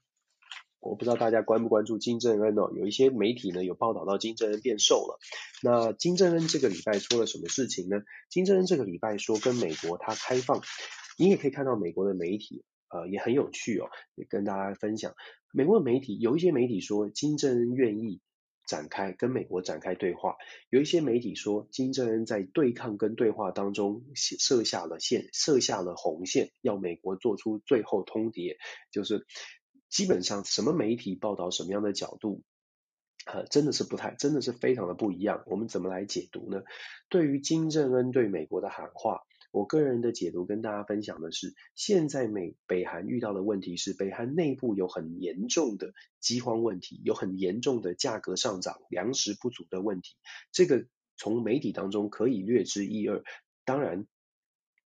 [0.80, 5.18] 我不知道大家关不关注金正恩哦，有一些媒体呢有报道到金正恩变瘦了。
[5.62, 8.02] 那金正恩这个礼拜说了什么事情呢？
[8.28, 10.62] 金正恩这个礼拜说跟美国他开放。
[11.17, 15.15] 你也可以看到美国的媒体，呃，也很有趣哦，也跟大家分享。
[15.53, 18.21] 美国的媒体有一些媒体说金正恩愿意
[18.67, 20.37] 展开跟美国展开对话，
[20.71, 28.57] 有一些媒体说金正恩在对抗跟对话当中设下了线，设下了红线，要美国做出最后通牒。
[28.91, 29.27] 就是
[29.89, 32.43] 基本上什么媒体报道什么样的角度，
[33.27, 35.45] 呃，真的是不太，真的是非常的不一样。
[35.47, 36.62] 我们怎么来解读呢？
[37.09, 39.21] 对于金正恩对美国的喊话。
[39.55, 50.16] 我个人的解读跟大家分享的是，现在美北韩遇到的问题是，北韩内部有很严重的饥荒问题，有很严重的价格上涨、粮食不足的问题。
[50.50, 50.86] 这个
[51.16, 53.22] 从媒体当中可以略知一二。
[53.64, 54.09] 当然，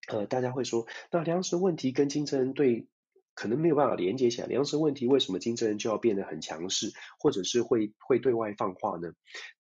[0.09, 2.89] 呃，大家会说，那粮食问题跟金正恩对？
[3.37, 9.13] 可能没有办法连接起来，粮食问题为什么金正恩就要变得很强势，或者是会会对外放话呢？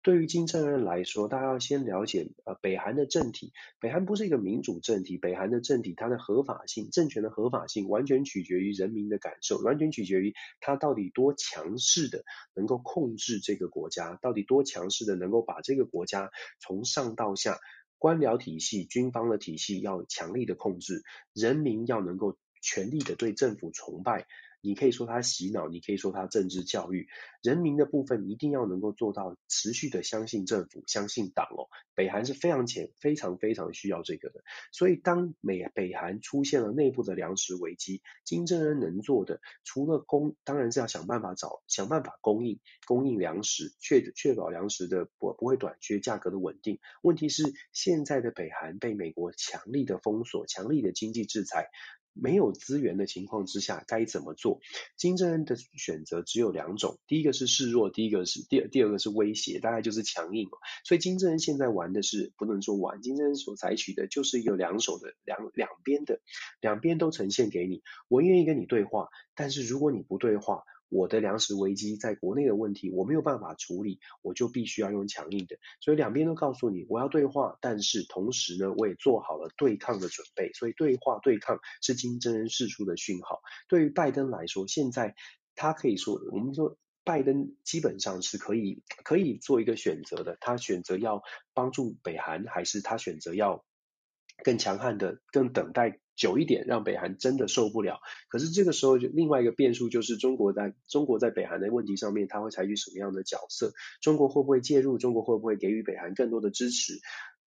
[0.02, 12.24] 对于金正恩来说，大家要先了解，呃，北韩的政体，北韩不是一个民主政体，北韩的政体它的合法性、政权的合法性，完全取决于人民的感受，完全取决于它到底多强势的
[12.54, 17.58] 能够控制这个国家，到底多强势的能够把这个国家从上到下，
[17.98, 21.02] 官僚体系、军方的体系要强力的控制，
[21.34, 22.38] 人民要能够。
[22.60, 24.26] 全力的对政府崇拜，
[24.60, 27.08] 你可以说他洗脑，你可以说他政治教育，
[27.42, 31.68] 人民的部分一定要能够做到持续的相信政府、相信党哦。
[31.94, 34.42] 北韩是非常前、非常非常需要这个的。
[34.72, 46.80] 所以当美北韩出现了内部的粮食危机，金正恩能做的，除了供，当然是要想办法找、想办法供应、供应粮食，确确保粮食的不不会短缺、价格的稳定。
[47.02, 51.70] 问题是现在的北韩被美国强力的封锁、强力的经济制裁。
[52.20, 54.60] 没有资源的情况之下该怎么做？
[54.96, 60.48] 金正恩的选择只有两种，第一个是示弱，第一个是第二第二个是威胁，大概就是强硬。
[60.84, 66.20] 所以金正恩现在玩的是不能说玩，金正恩所采取的就是一个两手的两两边的，
[66.60, 67.82] 两边都呈现给你。
[68.08, 70.62] 我愿意跟你对话，但是如果你不对话。
[70.88, 75.56] 我的粮食危机在国内的问题，我没有办法处理，我就必须要用强硬的。
[75.80, 80.52] 所以两边都告诉你，我要对话，但是同时呢，我也做好了对抗的准备。
[80.52, 83.40] 所以对话对抗是金正恩释出的讯号。
[83.68, 85.14] 对于拜登来说，现在
[85.54, 90.36] 他可以说，我们说拜登基本上是可以可以做一个选择的。
[90.40, 91.22] 他选择要
[91.52, 93.64] 帮助北韩，还是他选择要
[94.44, 96.00] 更强悍的，更等待？
[96.16, 98.00] 久一点，让北韩真的受不了。
[98.28, 103.72] 可是这个时候，就另外一个变数就是中国在中国在北韩的问题上面，他会采取什么样的角色？
[104.00, 104.98] 中国会不会介入？
[104.98, 106.94] 中国会不会给予北韩更多的支持？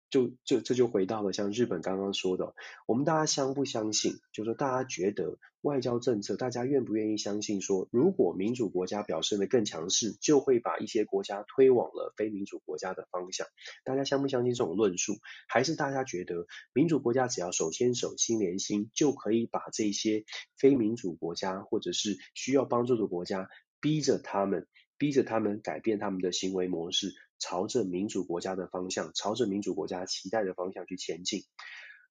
[0.09, 2.53] 就就这就回到了像日本刚刚说的，
[2.85, 4.19] 我们大家相不相信？
[4.31, 13.47] 就是说大家觉得外交政策，大家愿不愿意相信说，如果民主国家表现得更强势，就会把一些国家推往了非民主国家的方向？
[13.83, 15.17] 大家相不相信这种论述？
[15.49, 20.23] 还是大家觉得民主国家只要手牵手、心连心，就可以把这些
[20.57, 23.49] 非民主国家或者是需要帮助的国家，
[23.81, 27.13] 逼着他们，逼着他们改变他们的行为模式？
[27.39, 31.43] 朝着民主国家的方向，朝着民主国家期待的方向去前进。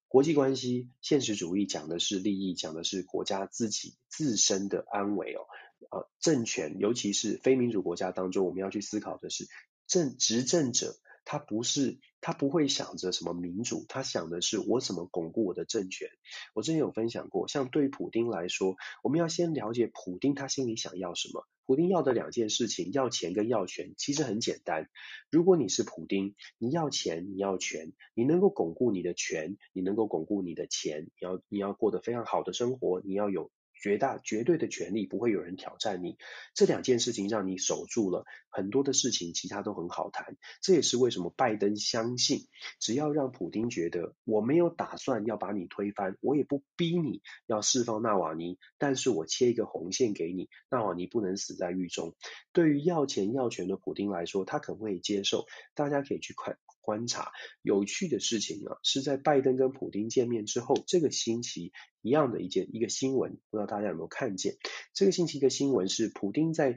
[0.09, 5.41] 国际关系现实主义讲的是利益，讲的是国家自己自身的安危哦。
[5.91, 9.47] 呃，政权，尤其是非民主国家当中，我们要去思考的是，
[9.87, 16.09] 政执政者他不是他不会想着什么民主，他想的是我怎么巩固我的政权。
[16.55, 21.47] 我之前有分享过，像对普丁来说，我们要先了解普丁他心里想要什么。
[21.67, 24.89] 普丁要的两件事情，要钱跟要权，其实很简单。
[25.31, 33.51] 如果你是普丁，你要钱，你要权，你能够巩固你的权，你能够巩固你的钱，你要你要过得非常好的生活，你要有。
[33.87, 36.19] 绝大绝对的权利，不会有人挑战你，
[36.55, 40.37] 这两件事情让你守住了很多的事情，其他都很好谈。
[40.61, 42.49] 这也是为什么拜登相信，
[42.81, 52.17] 只要让普丁觉得我没有打算要把你推翻，我也不逼你要释放纳瓦尼，但是我切一个红线给你，纳瓦尼不能死在狱中。
[52.53, 55.47] 对于要钱要权的普丁来说，他可不可以接受？
[55.77, 56.59] 大家可以去看。
[56.87, 57.33] 观察
[57.63, 64.55] 有趣的事情啊，是在拜登跟普丁见面之后，这个星期一样的一件一个新闻，不知道大家有没有看见？
[64.95, 66.77] 这个星期的新闻是普丁在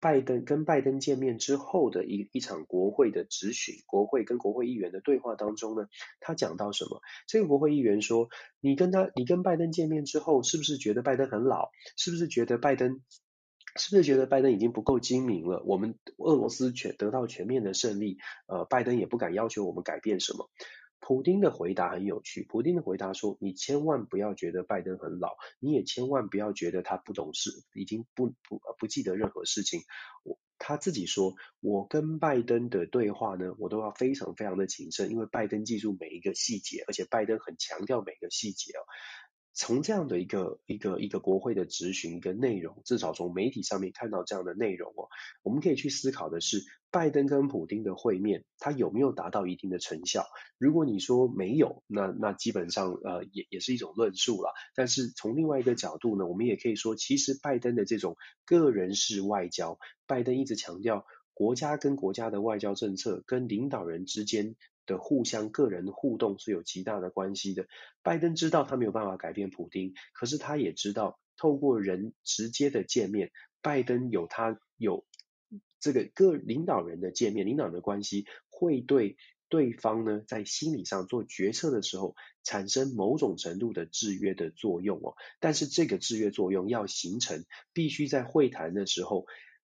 [0.00, 5.88] 拜登跟拜登见面之后的一一场国会的质询，国会跟国会议员的对话当中呢，
[6.20, 7.00] 他讲到什么？
[7.26, 8.28] 这个国会议员说
[8.60, 11.70] ：“你跟他，你跟拜登见面之后，是不是觉得拜登很老？
[11.96, 13.00] 是不是觉得拜登？”
[13.76, 15.62] 是不是觉得拜登已经不够精明了？
[15.64, 20.50] 我们俄罗斯全得到全面的胜利，呃，拜登也不敢要求我们改变什么。
[21.00, 29.80] 普丁的回答很有趣，普丁的回答说：“你千万不要觉得拜登很老，你也千万不要觉得他不懂事，已经不不不记得任何事情。”
[30.22, 38.86] 我他自己说：“我跟拜登的对话呢，我都要非常非常的谨慎，因为拜登记住每一个细节，而且拜登很强调每个细节哦。”
[39.54, 45.08] 从这样的一个一个一个国会的质询一个内容，至少从媒体上面看到这样的内容哦，
[45.42, 50.26] 我们可以去思考的是，拜登跟普丁的会面，他有没有达到一定的成效？
[50.58, 54.52] 如果你说没有，那那基本上呃也也是一种论述了。
[54.74, 64.56] 但是从另外一个角度呢，我们也可以说，其实拜登的这种个人式外交，拜登一直强调国家跟国家的外交政策跟领导人之间。
[64.98, 67.66] 互相个人互动是有极大的关系的。
[68.02, 73.30] 拜登知道他没有办法改变普丁，可是他也知道透过人直接的见面，
[73.60, 75.04] 拜登有他有
[75.80, 79.16] 这个各领导人的见面，领导人的关系会对
[79.48, 85.14] 对方呢在心理上做决策的时候产生某种程度的制约的作用哦。
[85.40, 89.26] 但是这个制约作用要形成，必须在会谈的时候。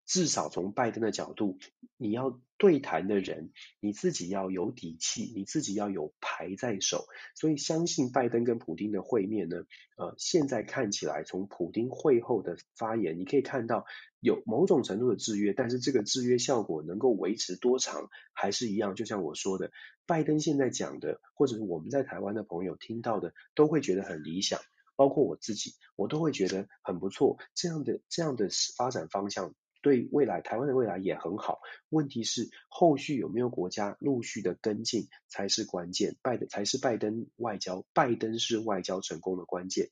[0.05, 1.57] 至少从拜登的角度，
[1.97, 7.05] 你要对谈的人，你自己要有底气，你自己要有牌在手。
[7.35, 9.63] 所以相信拜登跟普丁的会面呢，
[9.97, 13.85] 呃，现在看起来从普丁会后的发言，你可以看到
[14.19, 18.95] 有某种程度的制约，但是这个制约效果能够维持多长，还是一样。
[18.95, 19.71] 就像我说的，
[20.05, 24.59] 拜登现在讲的，或者是我们在台湾的朋友听到的，都会觉得很理想，
[24.95, 27.37] 包括我自己，我都会觉得很不错。
[27.53, 29.55] 这样的这样的发展方向。
[29.83, 31.59] 对未来，台湾的未来也很好。
[31.89, 39.89] 问题是后续有没有国家陆续的跟进才是关键，拜登才是拜登外交，拜登是外交成功的关键。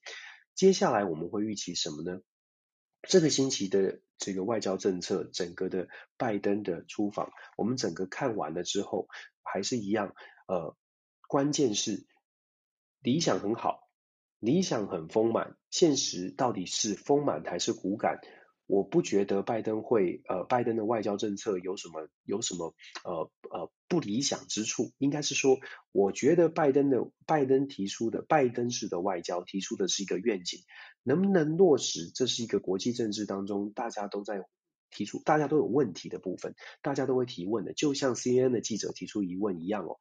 [0.55, 2.21] 接下来我们会预期什么呢？
[3.07, 9.07] 这个星期的这个外交政策，整个的拜登的出访，我们整个看完了之后，
[9.43, 10.15] 还是一样，
[10.47, 10.77] 呃，
[11.27, 12.05] 关键是
[13.01, 13.89] 理想很好，
[14.39, 18.21] 理想很丰满，现实到底是丰满还是骨感？
[18.71, 24.93] 我不觉得拜登会，呃，拜登的外交政策有什么有什么，呃呃不理想之处。
[24.97, 25.59] 应该是说，
[25.91, 30.61] 我觉得拜登的拜登提出的拜登式的外交提出的是一个愿景，
[31.03, 34.45] 能不能落实，这是一个国际政治当中大家都在
[34.89, 39.97] 提出，大家都有问题的部分，大家都会提问的，就像 CNN 的记者提出疑问一样哦。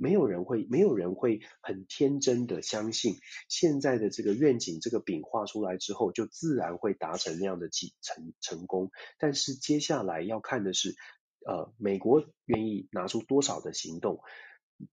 [0.00, 3.16] 没有人会，没有人会很天真的相信，
[3.50, 8.90] 现在的这个愿景，这个饼画出来之后，就自然会达成那样的几成成功。
[9.18, 10.96] 但是接下来要看的是，
[11.46, 14.20] 呃，美国愿意拿出多少的行动，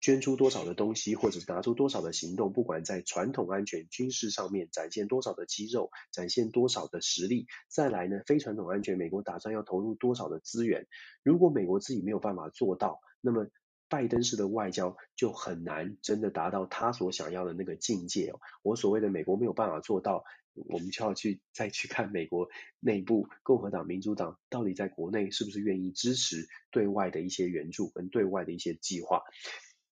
[0.01, 7.47] 捐出多少的东西，或者是拿出多少的行动，不管在传统安全、军事上面展现多少的肌肉，展现多少的实力。
[7.69, 10.87] 再来呢，非传统安全，美国打算要投入多少的资源？
[11.23, 13.47] 如果美国自己没有办法做到，那么。
[13.95, 18.41] 拜登式的外交就很难真的达到他所想要的那个境界哦。
[18.65, 22.49] 我所谓的美国没有办法做到，我们就要去再去看美国
[22.81, 29.23] 内部共和党、民主党到底在国内是不是愿意支持对外的一些援助跟对外的一些计划。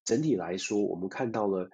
[0.05, 1.71] 整体来说，我们看到了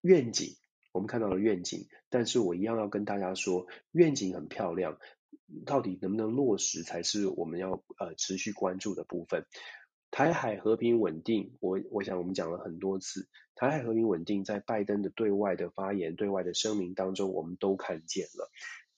[0.00, 0.56] 愿景，
[0.92, 4.98] 我们看到了愿景，但是我一样要跟大家说，愿景很漂亮，
[5.66, 9.44] 到底能不能落实才是我们要呃持续关注的部分。
[10.10, 18.50] 台海和平稳定，我我想我们讲了很多次，台海和平稳定在拜登的对外的发言、对外的声明当中，我们都看见了。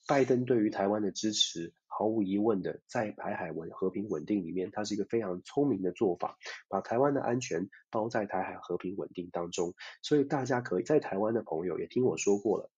[0.07, 6.37] 拜登对于台湾的支持，毫无疑问的，在台海稳和平稳定里面，它是一个非常聪明的做法，
[6.67, 9.75] 把台湾的安全包在台海和平稳定当中。
[10.01, 12.71] 所以大家可以在台湾的朋友也听我说过了，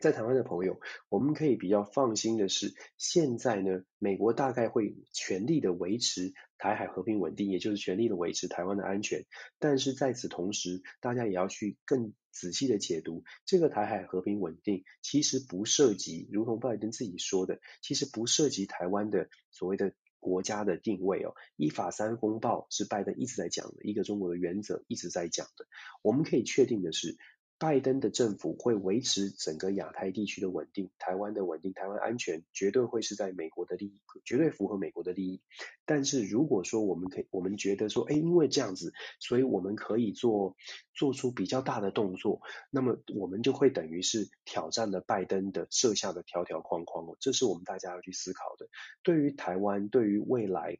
[0.00, 9.24] 在台湾的朋友，我们可以比较放心的是，现在呢，美国大概会全力的维持台海和平稳定，也就是全力的维持台湾的安全。
[9.58, 21.34] 但是在此同时，大家也要去更仔细的解读这个台海和平稳定，其实不涉及，如同拜登自己说的，其实不涉及台湾的所谓的国家的定位哦。
[21.56, 25.66] 一法三公报是拜登一直在讲的一个中国的原则，一直在讲的。
[26.02, 27.16] 我们可以确定的是。
[27.64, 35.40] 拜登的政府会维持整个亚太地区的稳定，台湾的稳定，台湾安全绝对会是在美国的利益，绝对符合美国的利益。
[35.86, 40.56] 但是如果说我们可以，我们觉得说，哎，因为这样子，所以我们可以做
[40.92, 48.68] 做出比较大的动作，那么我们就会等于是挑战了拜登的设下的条条框框哦，这是我们大家要去思考的。
[49.02, 50.76] 对于台湾，对于未来。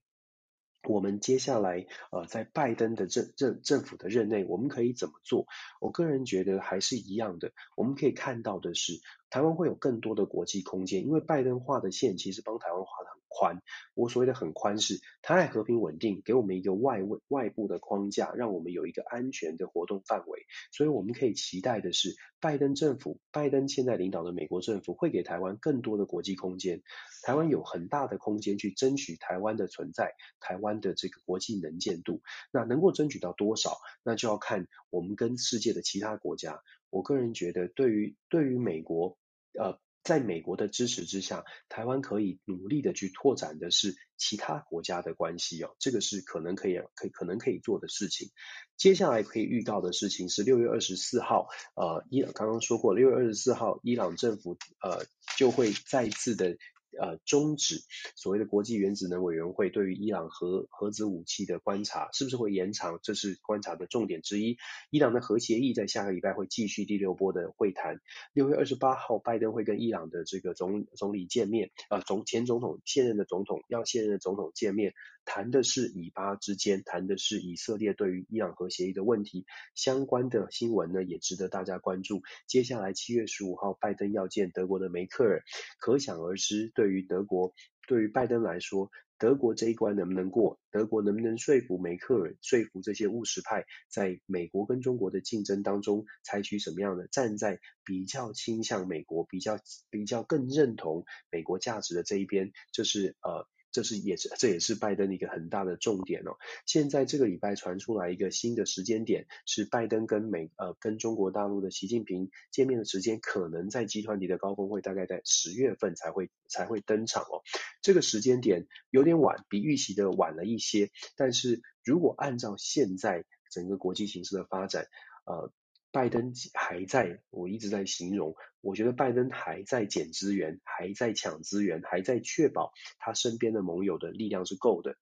[0.86, 5.46] 我们接下来呃，在拜登的政政政府的任内，我们可以怎么做？
[5.80, 7.52] 我个人觉得还是一样的。
[7.76, 13.60] 我们可以看到的是，台湾会有更多的国际空间，因为拜登画的线其实帮台湾画的宽。
[13.94, 20.46] 我所谓的很宽是，台海和平稳定，给我们一个外外外部的框架，让我们有一个安全的活动范围。
[20.70, 26.82] 所以我们可以期待的是，拜登政府，拜登现在领导的美国政府会给台湾更多的国际空间。
[27.24, 32.22] 台湾有很大的空间去争取台湾的存在，台湾的这个国际能见度。
[32.52, 36.60] 那能够争取到多少，那就要看我们跟世界的其他国家。
[36.90, 39.18] 我个人觉得，对于对于美国，
[39.58, 39.78] 呃。
[40.04, 48.30] 在美国的支持之下，台湾可以努力的去拓展的是其他国家的关系哦，这个是可能可以可以可能可以做的事情。
[48.76, 55.04] 接下来可以预告的事情是六月二十四号，呃，伊刚刚说过，六月二十四号，伊朗政府呃
[55.36, 56.56] 就会再次的。
[57.00, 57.80] 呃，终止
[58.16, 62.98] 所谓的国际原子能委员会对于伊朗核核子武器的观察，是不是会延长？
[63.02, 64.56] 这是观察的重点之一。
[64.90, 68.00] 伊朗的核协议在下个礼拜会继续第六波的会谈。
[68.32, 74.94] 六月二十八号，拜登会跟伊朗的这个总总理见面，呃，总前总统现任的总统要现任的总统见面，
[75.26, 79.44] 谈的是以巴之间，谈的是以色列对于伊朗核协议的问题。
[79.74, 82.22] 相关的新闻呢，也值得大家关注。
[82.46, 85.42] 接下来七月十五号，拜登要见德国的梅克尔，
[85.78, 86.94] 可想而知对。
[86.94, 87.52] 于德国，
[87.88, 90.60] 对于拜登来说，德国这一关能不能过？
[90.70, 99.58] 德国能不能说服梅克尔，说服这些务实派，在美国跟中国的竞争当中，采取什么样的站在比较倾向美国、比较
[99.90, 102.52] 比较更认同美国价值的这一边？
[102.70, 103.48] 这是呃。
[103.74, 106.38] 这是也是这也是拜登的一个很大的重点哦。
[106.64, 117.42] 现在这个礼拜传出来一个新的时间点，是拜登跟美呃跟中国大陆的习近平见面的时间，可能在集团里的高峰会大概在十月份才会才会登场哦。
[117.82, 120.92] 这个时间点有点晚，比预期的晚了一些。
[121.16, 124.86] 但是如果按照现在整个国际形势的发展，
[125.26, 125.52] 呃。
[125.94, 134.96] 拜登还在，我一直在形容，我觉得拜登还在捡资源，还在抢资源，还在确保他身边的盟友的力量是够的。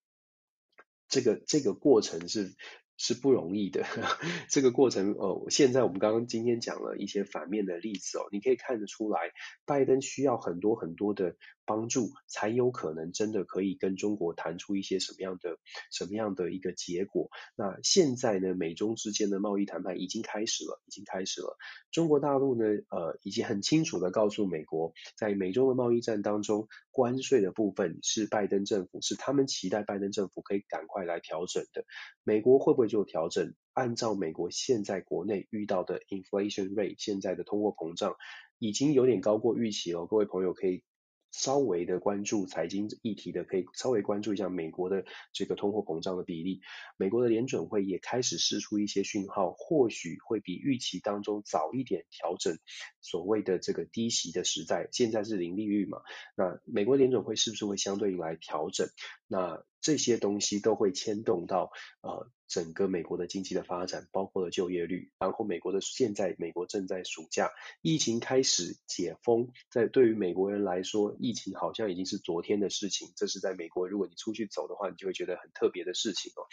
[1.09, 2.55] 这个这个过程是。
[2.99, 3.85] 是不容易的，
[4.49, 9.33] 这个过程呃，现在我们刚刚今天讲了一些反面的例子哦，你可以看得出来，
[9.65, 11.35] 拜登需要很多很多的
[11.67, 15.59] 帮助，才有可能真的可以跟中国谈出一些什么样的
[15.91, 17.31] 什么样的一个结果。
[17.57, 21.57] 那现在呢，美中之间的贸易谈判已经开始了，已经开始了。
[21.91, 31.85] 中国大陆呢，呃，已经很清楚的告诉美国，在美中的贸易战当中，关税的部分是拜登政府，是他们期待拜登政府可以赶快来调整的。
[32.23, 32.93] 美国会不会？
[32.93, 38.17] 做调整，按照美国现在国内遇到的 inflation rate，现在的通货膨胀
[38.59, 40.05] 已经有点高过预期了。
[40.05, 40.85] 各位朋友可以
[41.33, 46.61] 稍微的关注财经议题的，可以稍微关注一下美国的这个通货膨胀的比例。
[46.97, 52.59] 美国的联准会也开始释出一些讯号，或许会比预期当中早一点调整
[53.01, 54.89] 所谓的这个低息的时代。
[54.93, 56.03] 现在是零利率嘛？
[56.37, 58.87] 那美国联准会是不是会相对于来调整？
[59.27, 61.71] 那这些东西都会牵动到
[62.01, 65.11] 呃整个美国的经济的发展，包括了就业率。
[65.19, 67.51] 然后美国的现在，美国正在暑假，
[67.83, 73.13] 疫情开始解封，在对于美国人来说，疫情好像已经是昨天的事情。
[73.17, 76.47] 这是在美国，如果你出去走的话，你就会觉得很特别的事情哦。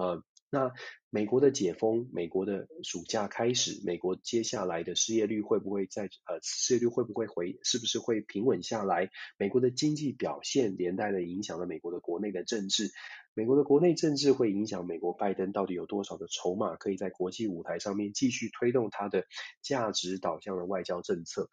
[0.00, 0.72] 呃，那
[1.10, 9.10] 美国的解封，美国的暑假开始，美国接下来的失业率会不会在呃失业率会不会回，是不是会平稳下来？
[9.38, 12.90] 美国的经济表现连带的影响了美国的国内的政治。
[13.32, 19.24] 美国的国内政治会影响美国拜登到底有多少的筹码，可以在国际舞台上面继续推动他的
[19.62, 21.48] 价值导向的外交政策。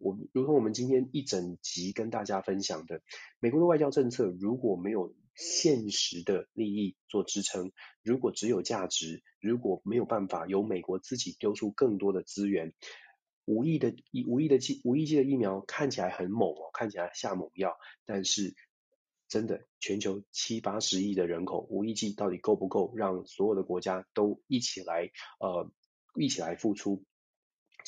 [0.00, 3.00] 我如同我们今天一整集跟大家分享的，
[3.38, 7.72] 美国的外交政策如果没有现实的利益做支撑，
[8.02, 12.74] 如果只有价值，如果没有办法由美国自己丢出更多的资源，
[13.46, 18.54] 无亿的疫无亿的剂无亿剂的疫苗看起来很猛哦，看起来下猛药，但是
[19.28, 25.10] 真的全球七八十亿的人口，无亿剂到底够不够让所有的国家都一起来
[25.40, 25.72] 呃
[26.14, 27.04] 一起来付出？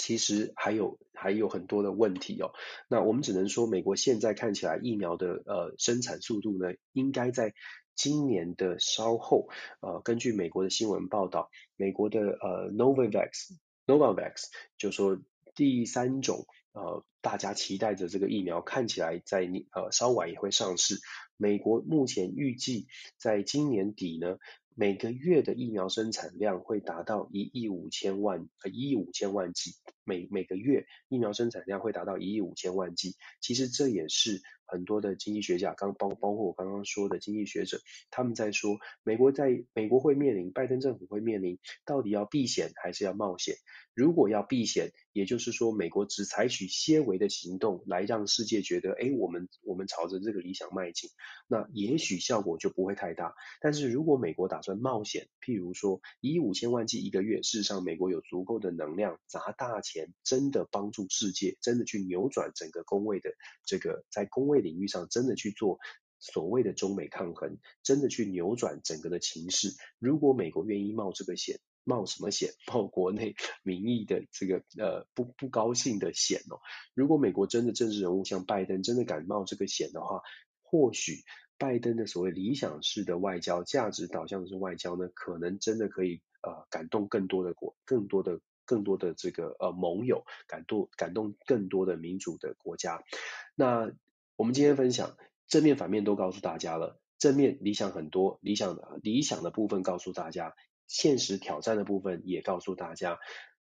[0.02, 2.50] 其实还有还有很多的问题哦。
[2.88, 7.54] 那我们只能说，美国现在看起来疫苗的呃生产速度呢，应该在
[7.94, 9.48] 今年的稍后。
[9.80, 13.52] 呃，根据美国的新闻报道，美国的呃 Novavax
[13.86, 14.46] Novavax
[14.76, 15.20] 就说
[15.54, 20.96] 第三种呃大家期待着这个疫苗看起来在呃稍晚也会上市。
[21.36, 22.88] 美国目前预计
[23.18, 24.38] 在今年底呢。
[24.74, 29.74] 每个月的疫苗生产量会达到一亿五千万，呃，一亿五千万剂。
[30.04, 33.16] 每每个月疫苗生产量会达到一亿五千万剂。
[33.40, 37.80] 其实这也是很多的经济学家，刚包包括我刚刚说的经济学者，
[38.10, 43.56] 他们在说，美国在美国会面临，拜登政府会面临，到底要避险还是要冒险？
[43.94, 51.10] 如果要避险，也就是说，美国只采取些微的行动来让世界觉得，哎，我们我们朝着这个理想迈进，
[51.46, 53.34] 那也许效果就不会太大。
[53.60, 59.91] 但是如果美国打算冒险，譬如说一亿五千万剂一个月，事实上美国有足够的能量砸大钱，
[60.24, 63.30] 真的帮助世界，真的去扭转整个公位的
[63.64, 65.78] 这个在公位领域上，真的去做
[66.18, 69.74] 所谓的中美抗衡，真的去扭转整个的情势。
[69.98, 71.60] 如果美国愿意冒这个险。
[71.84, 72.52] 冒什么险？
[72.72, 73.34] 冒国内
[73.64, 76.60] 民意的这个呃不不高兴的险哦。
[76.94, 80.22] 如果美国真的政治人物像拜登真的敢冒这个险的话，
[80.62, 81.24] 或许
[81.58, 88.38] 拜登的所谓理想式的外交、价值导向式外交呢，可能真的可以呃感动更多的国、更多的、
[88.72, 93.04] 更多的这个呃盟友，感动感动更多的民主的国家。
[93.54, 93.92] 那
[94.36, 100.54] 我们今天分享正面反面都告诉大家了，正面理想很多，理想的理想的部分告诉大家。
[100.88, 103.18] 现实挑战的部分也告诉大家，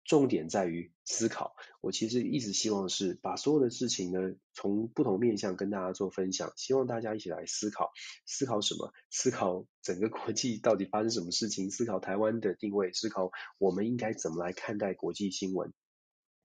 [0.05, 1.57] 重点在于思考。
[1.81, 7.91] 我其实一直希望是把所有的事情呢，从不同面向跟大家做分享，希望大家一起来思考。
[8.27, 8.93] 思考什么？
[9.11, 11.71] 思考整个国际到底发生什么事情？
[11.71, 15.73] 思考台湾的定位，思考我们应该怎么来看待国际新闻。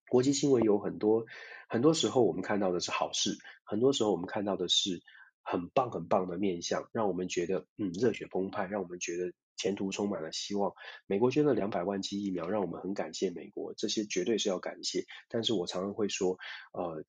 [0.10, 1.26] 国际新闻有很多，
[1.68, 5.02] 很多时候我们看到的是好事，很多时候我们看到的是
[5.44, 9.34] 很棒很棒的面向，让我们觉得嗯热血澎湃，让我们觉得。
[9.60, 10.74] 前途充满了希望。
[11.06, 15.06] 美国捐了两百万剂疫苗，让我们很感谢美国，这些绝对是要感谢。
[15.28, 16.40] 但是我常常会说，
[16.72, 17.04] 呃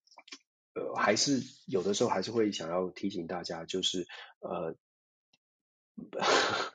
[0.75, 4.07] 呃，还是有的时候还是会想要提醒大家，就是
[4.41, 4.77] 呃，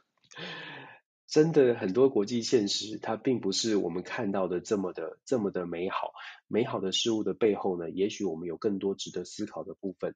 [1.27, 6.13] 真的很多国际现实，它并不是我们看到的这么的这么的美好。
[6.47, 10.15] 美好的事物的背后呢，也许我们有更多值得思考的部分。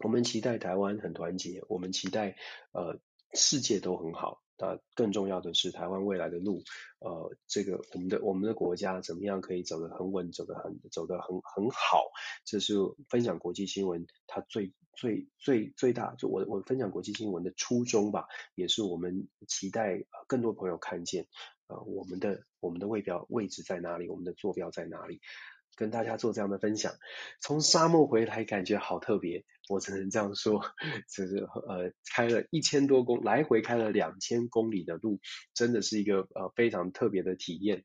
[0.00, 2.36] 我们期待台湾很团结，我们期待
[2.72, 2.98] 呃
[3.32, 4.42] 世界都很好。
[4.58, 6.62] 那更重要的是，台湾未来的路，
[7.00, 12.04] 呃，这个我们的我们的国家怎么样可以走得很稳，走得很走得很很好？
[12.44, 12.74] 这是
[13.08, 21.26] 分享国际新闻它最最最最大，就我我分享国际新闻的初衷吧，也是我们期待更多朋友看见，
[21.66, 25.20] 呃，我们的我们的位标位置在哪里，我们的坐标在哪里？
[25.76, 26.94] 跟大家做这样的分享，
[27.40, 30.62] 从沙漠回来感觉好特别，我只能这样说，
[31.14, 35.20] 就是呃开了一千多公来回开了两千公里的路，
[35.54, 37.84] 真的是一个呃非常特别的体验。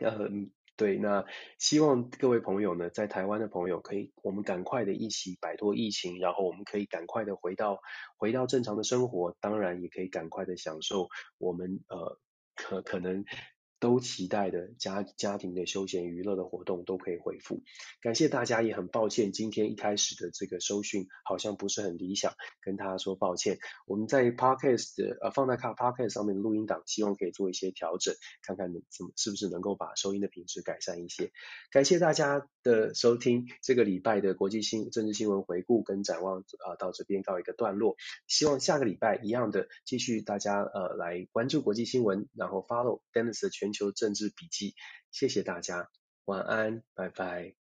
[0.00, 0.28] 呃，
[0.76, 1.24] 对，那
[1.58, 7.80] 希望各位朋友呢，在台湾的朋友可以，我们赶快的一起摆脱疫情，然后我们可以赶快的回到
[8.16, 12.20] 回到正常的生活，当然也可以赶快的享受我们呃
[12.54, 13.24] 可可能。
[13.80, 17.62] 都期待的家家庭的休闲娱乐的活动都可以恢复，
[18.00, 23.58] 感谢大家，也很抱歉今天一开始的这个收讯好像不是很理想，跟大家说抱歉。
[23.86, 31.30] 我们在 Podcast 的呃放在卡 Podcast 上面的录音档，希望可以做一些调整，看看怎么是不是能够把收音的品质改善一些。
[31.70, 37.96] 感谢大家的收听，这个礼拜的国际新政治新闻回顾跟展望啊、呃、到这边告一个段落，
[38.26, 43.48] 希望下个礼拜一样的继续大家呃来关注国际新闻，然后 follow Dennis 的。
[43.58, 44.74] 全球政治笔记，
[45.10, 45.88] 谢谢大家，
[46.26, 47.67] 晚安，拜拜。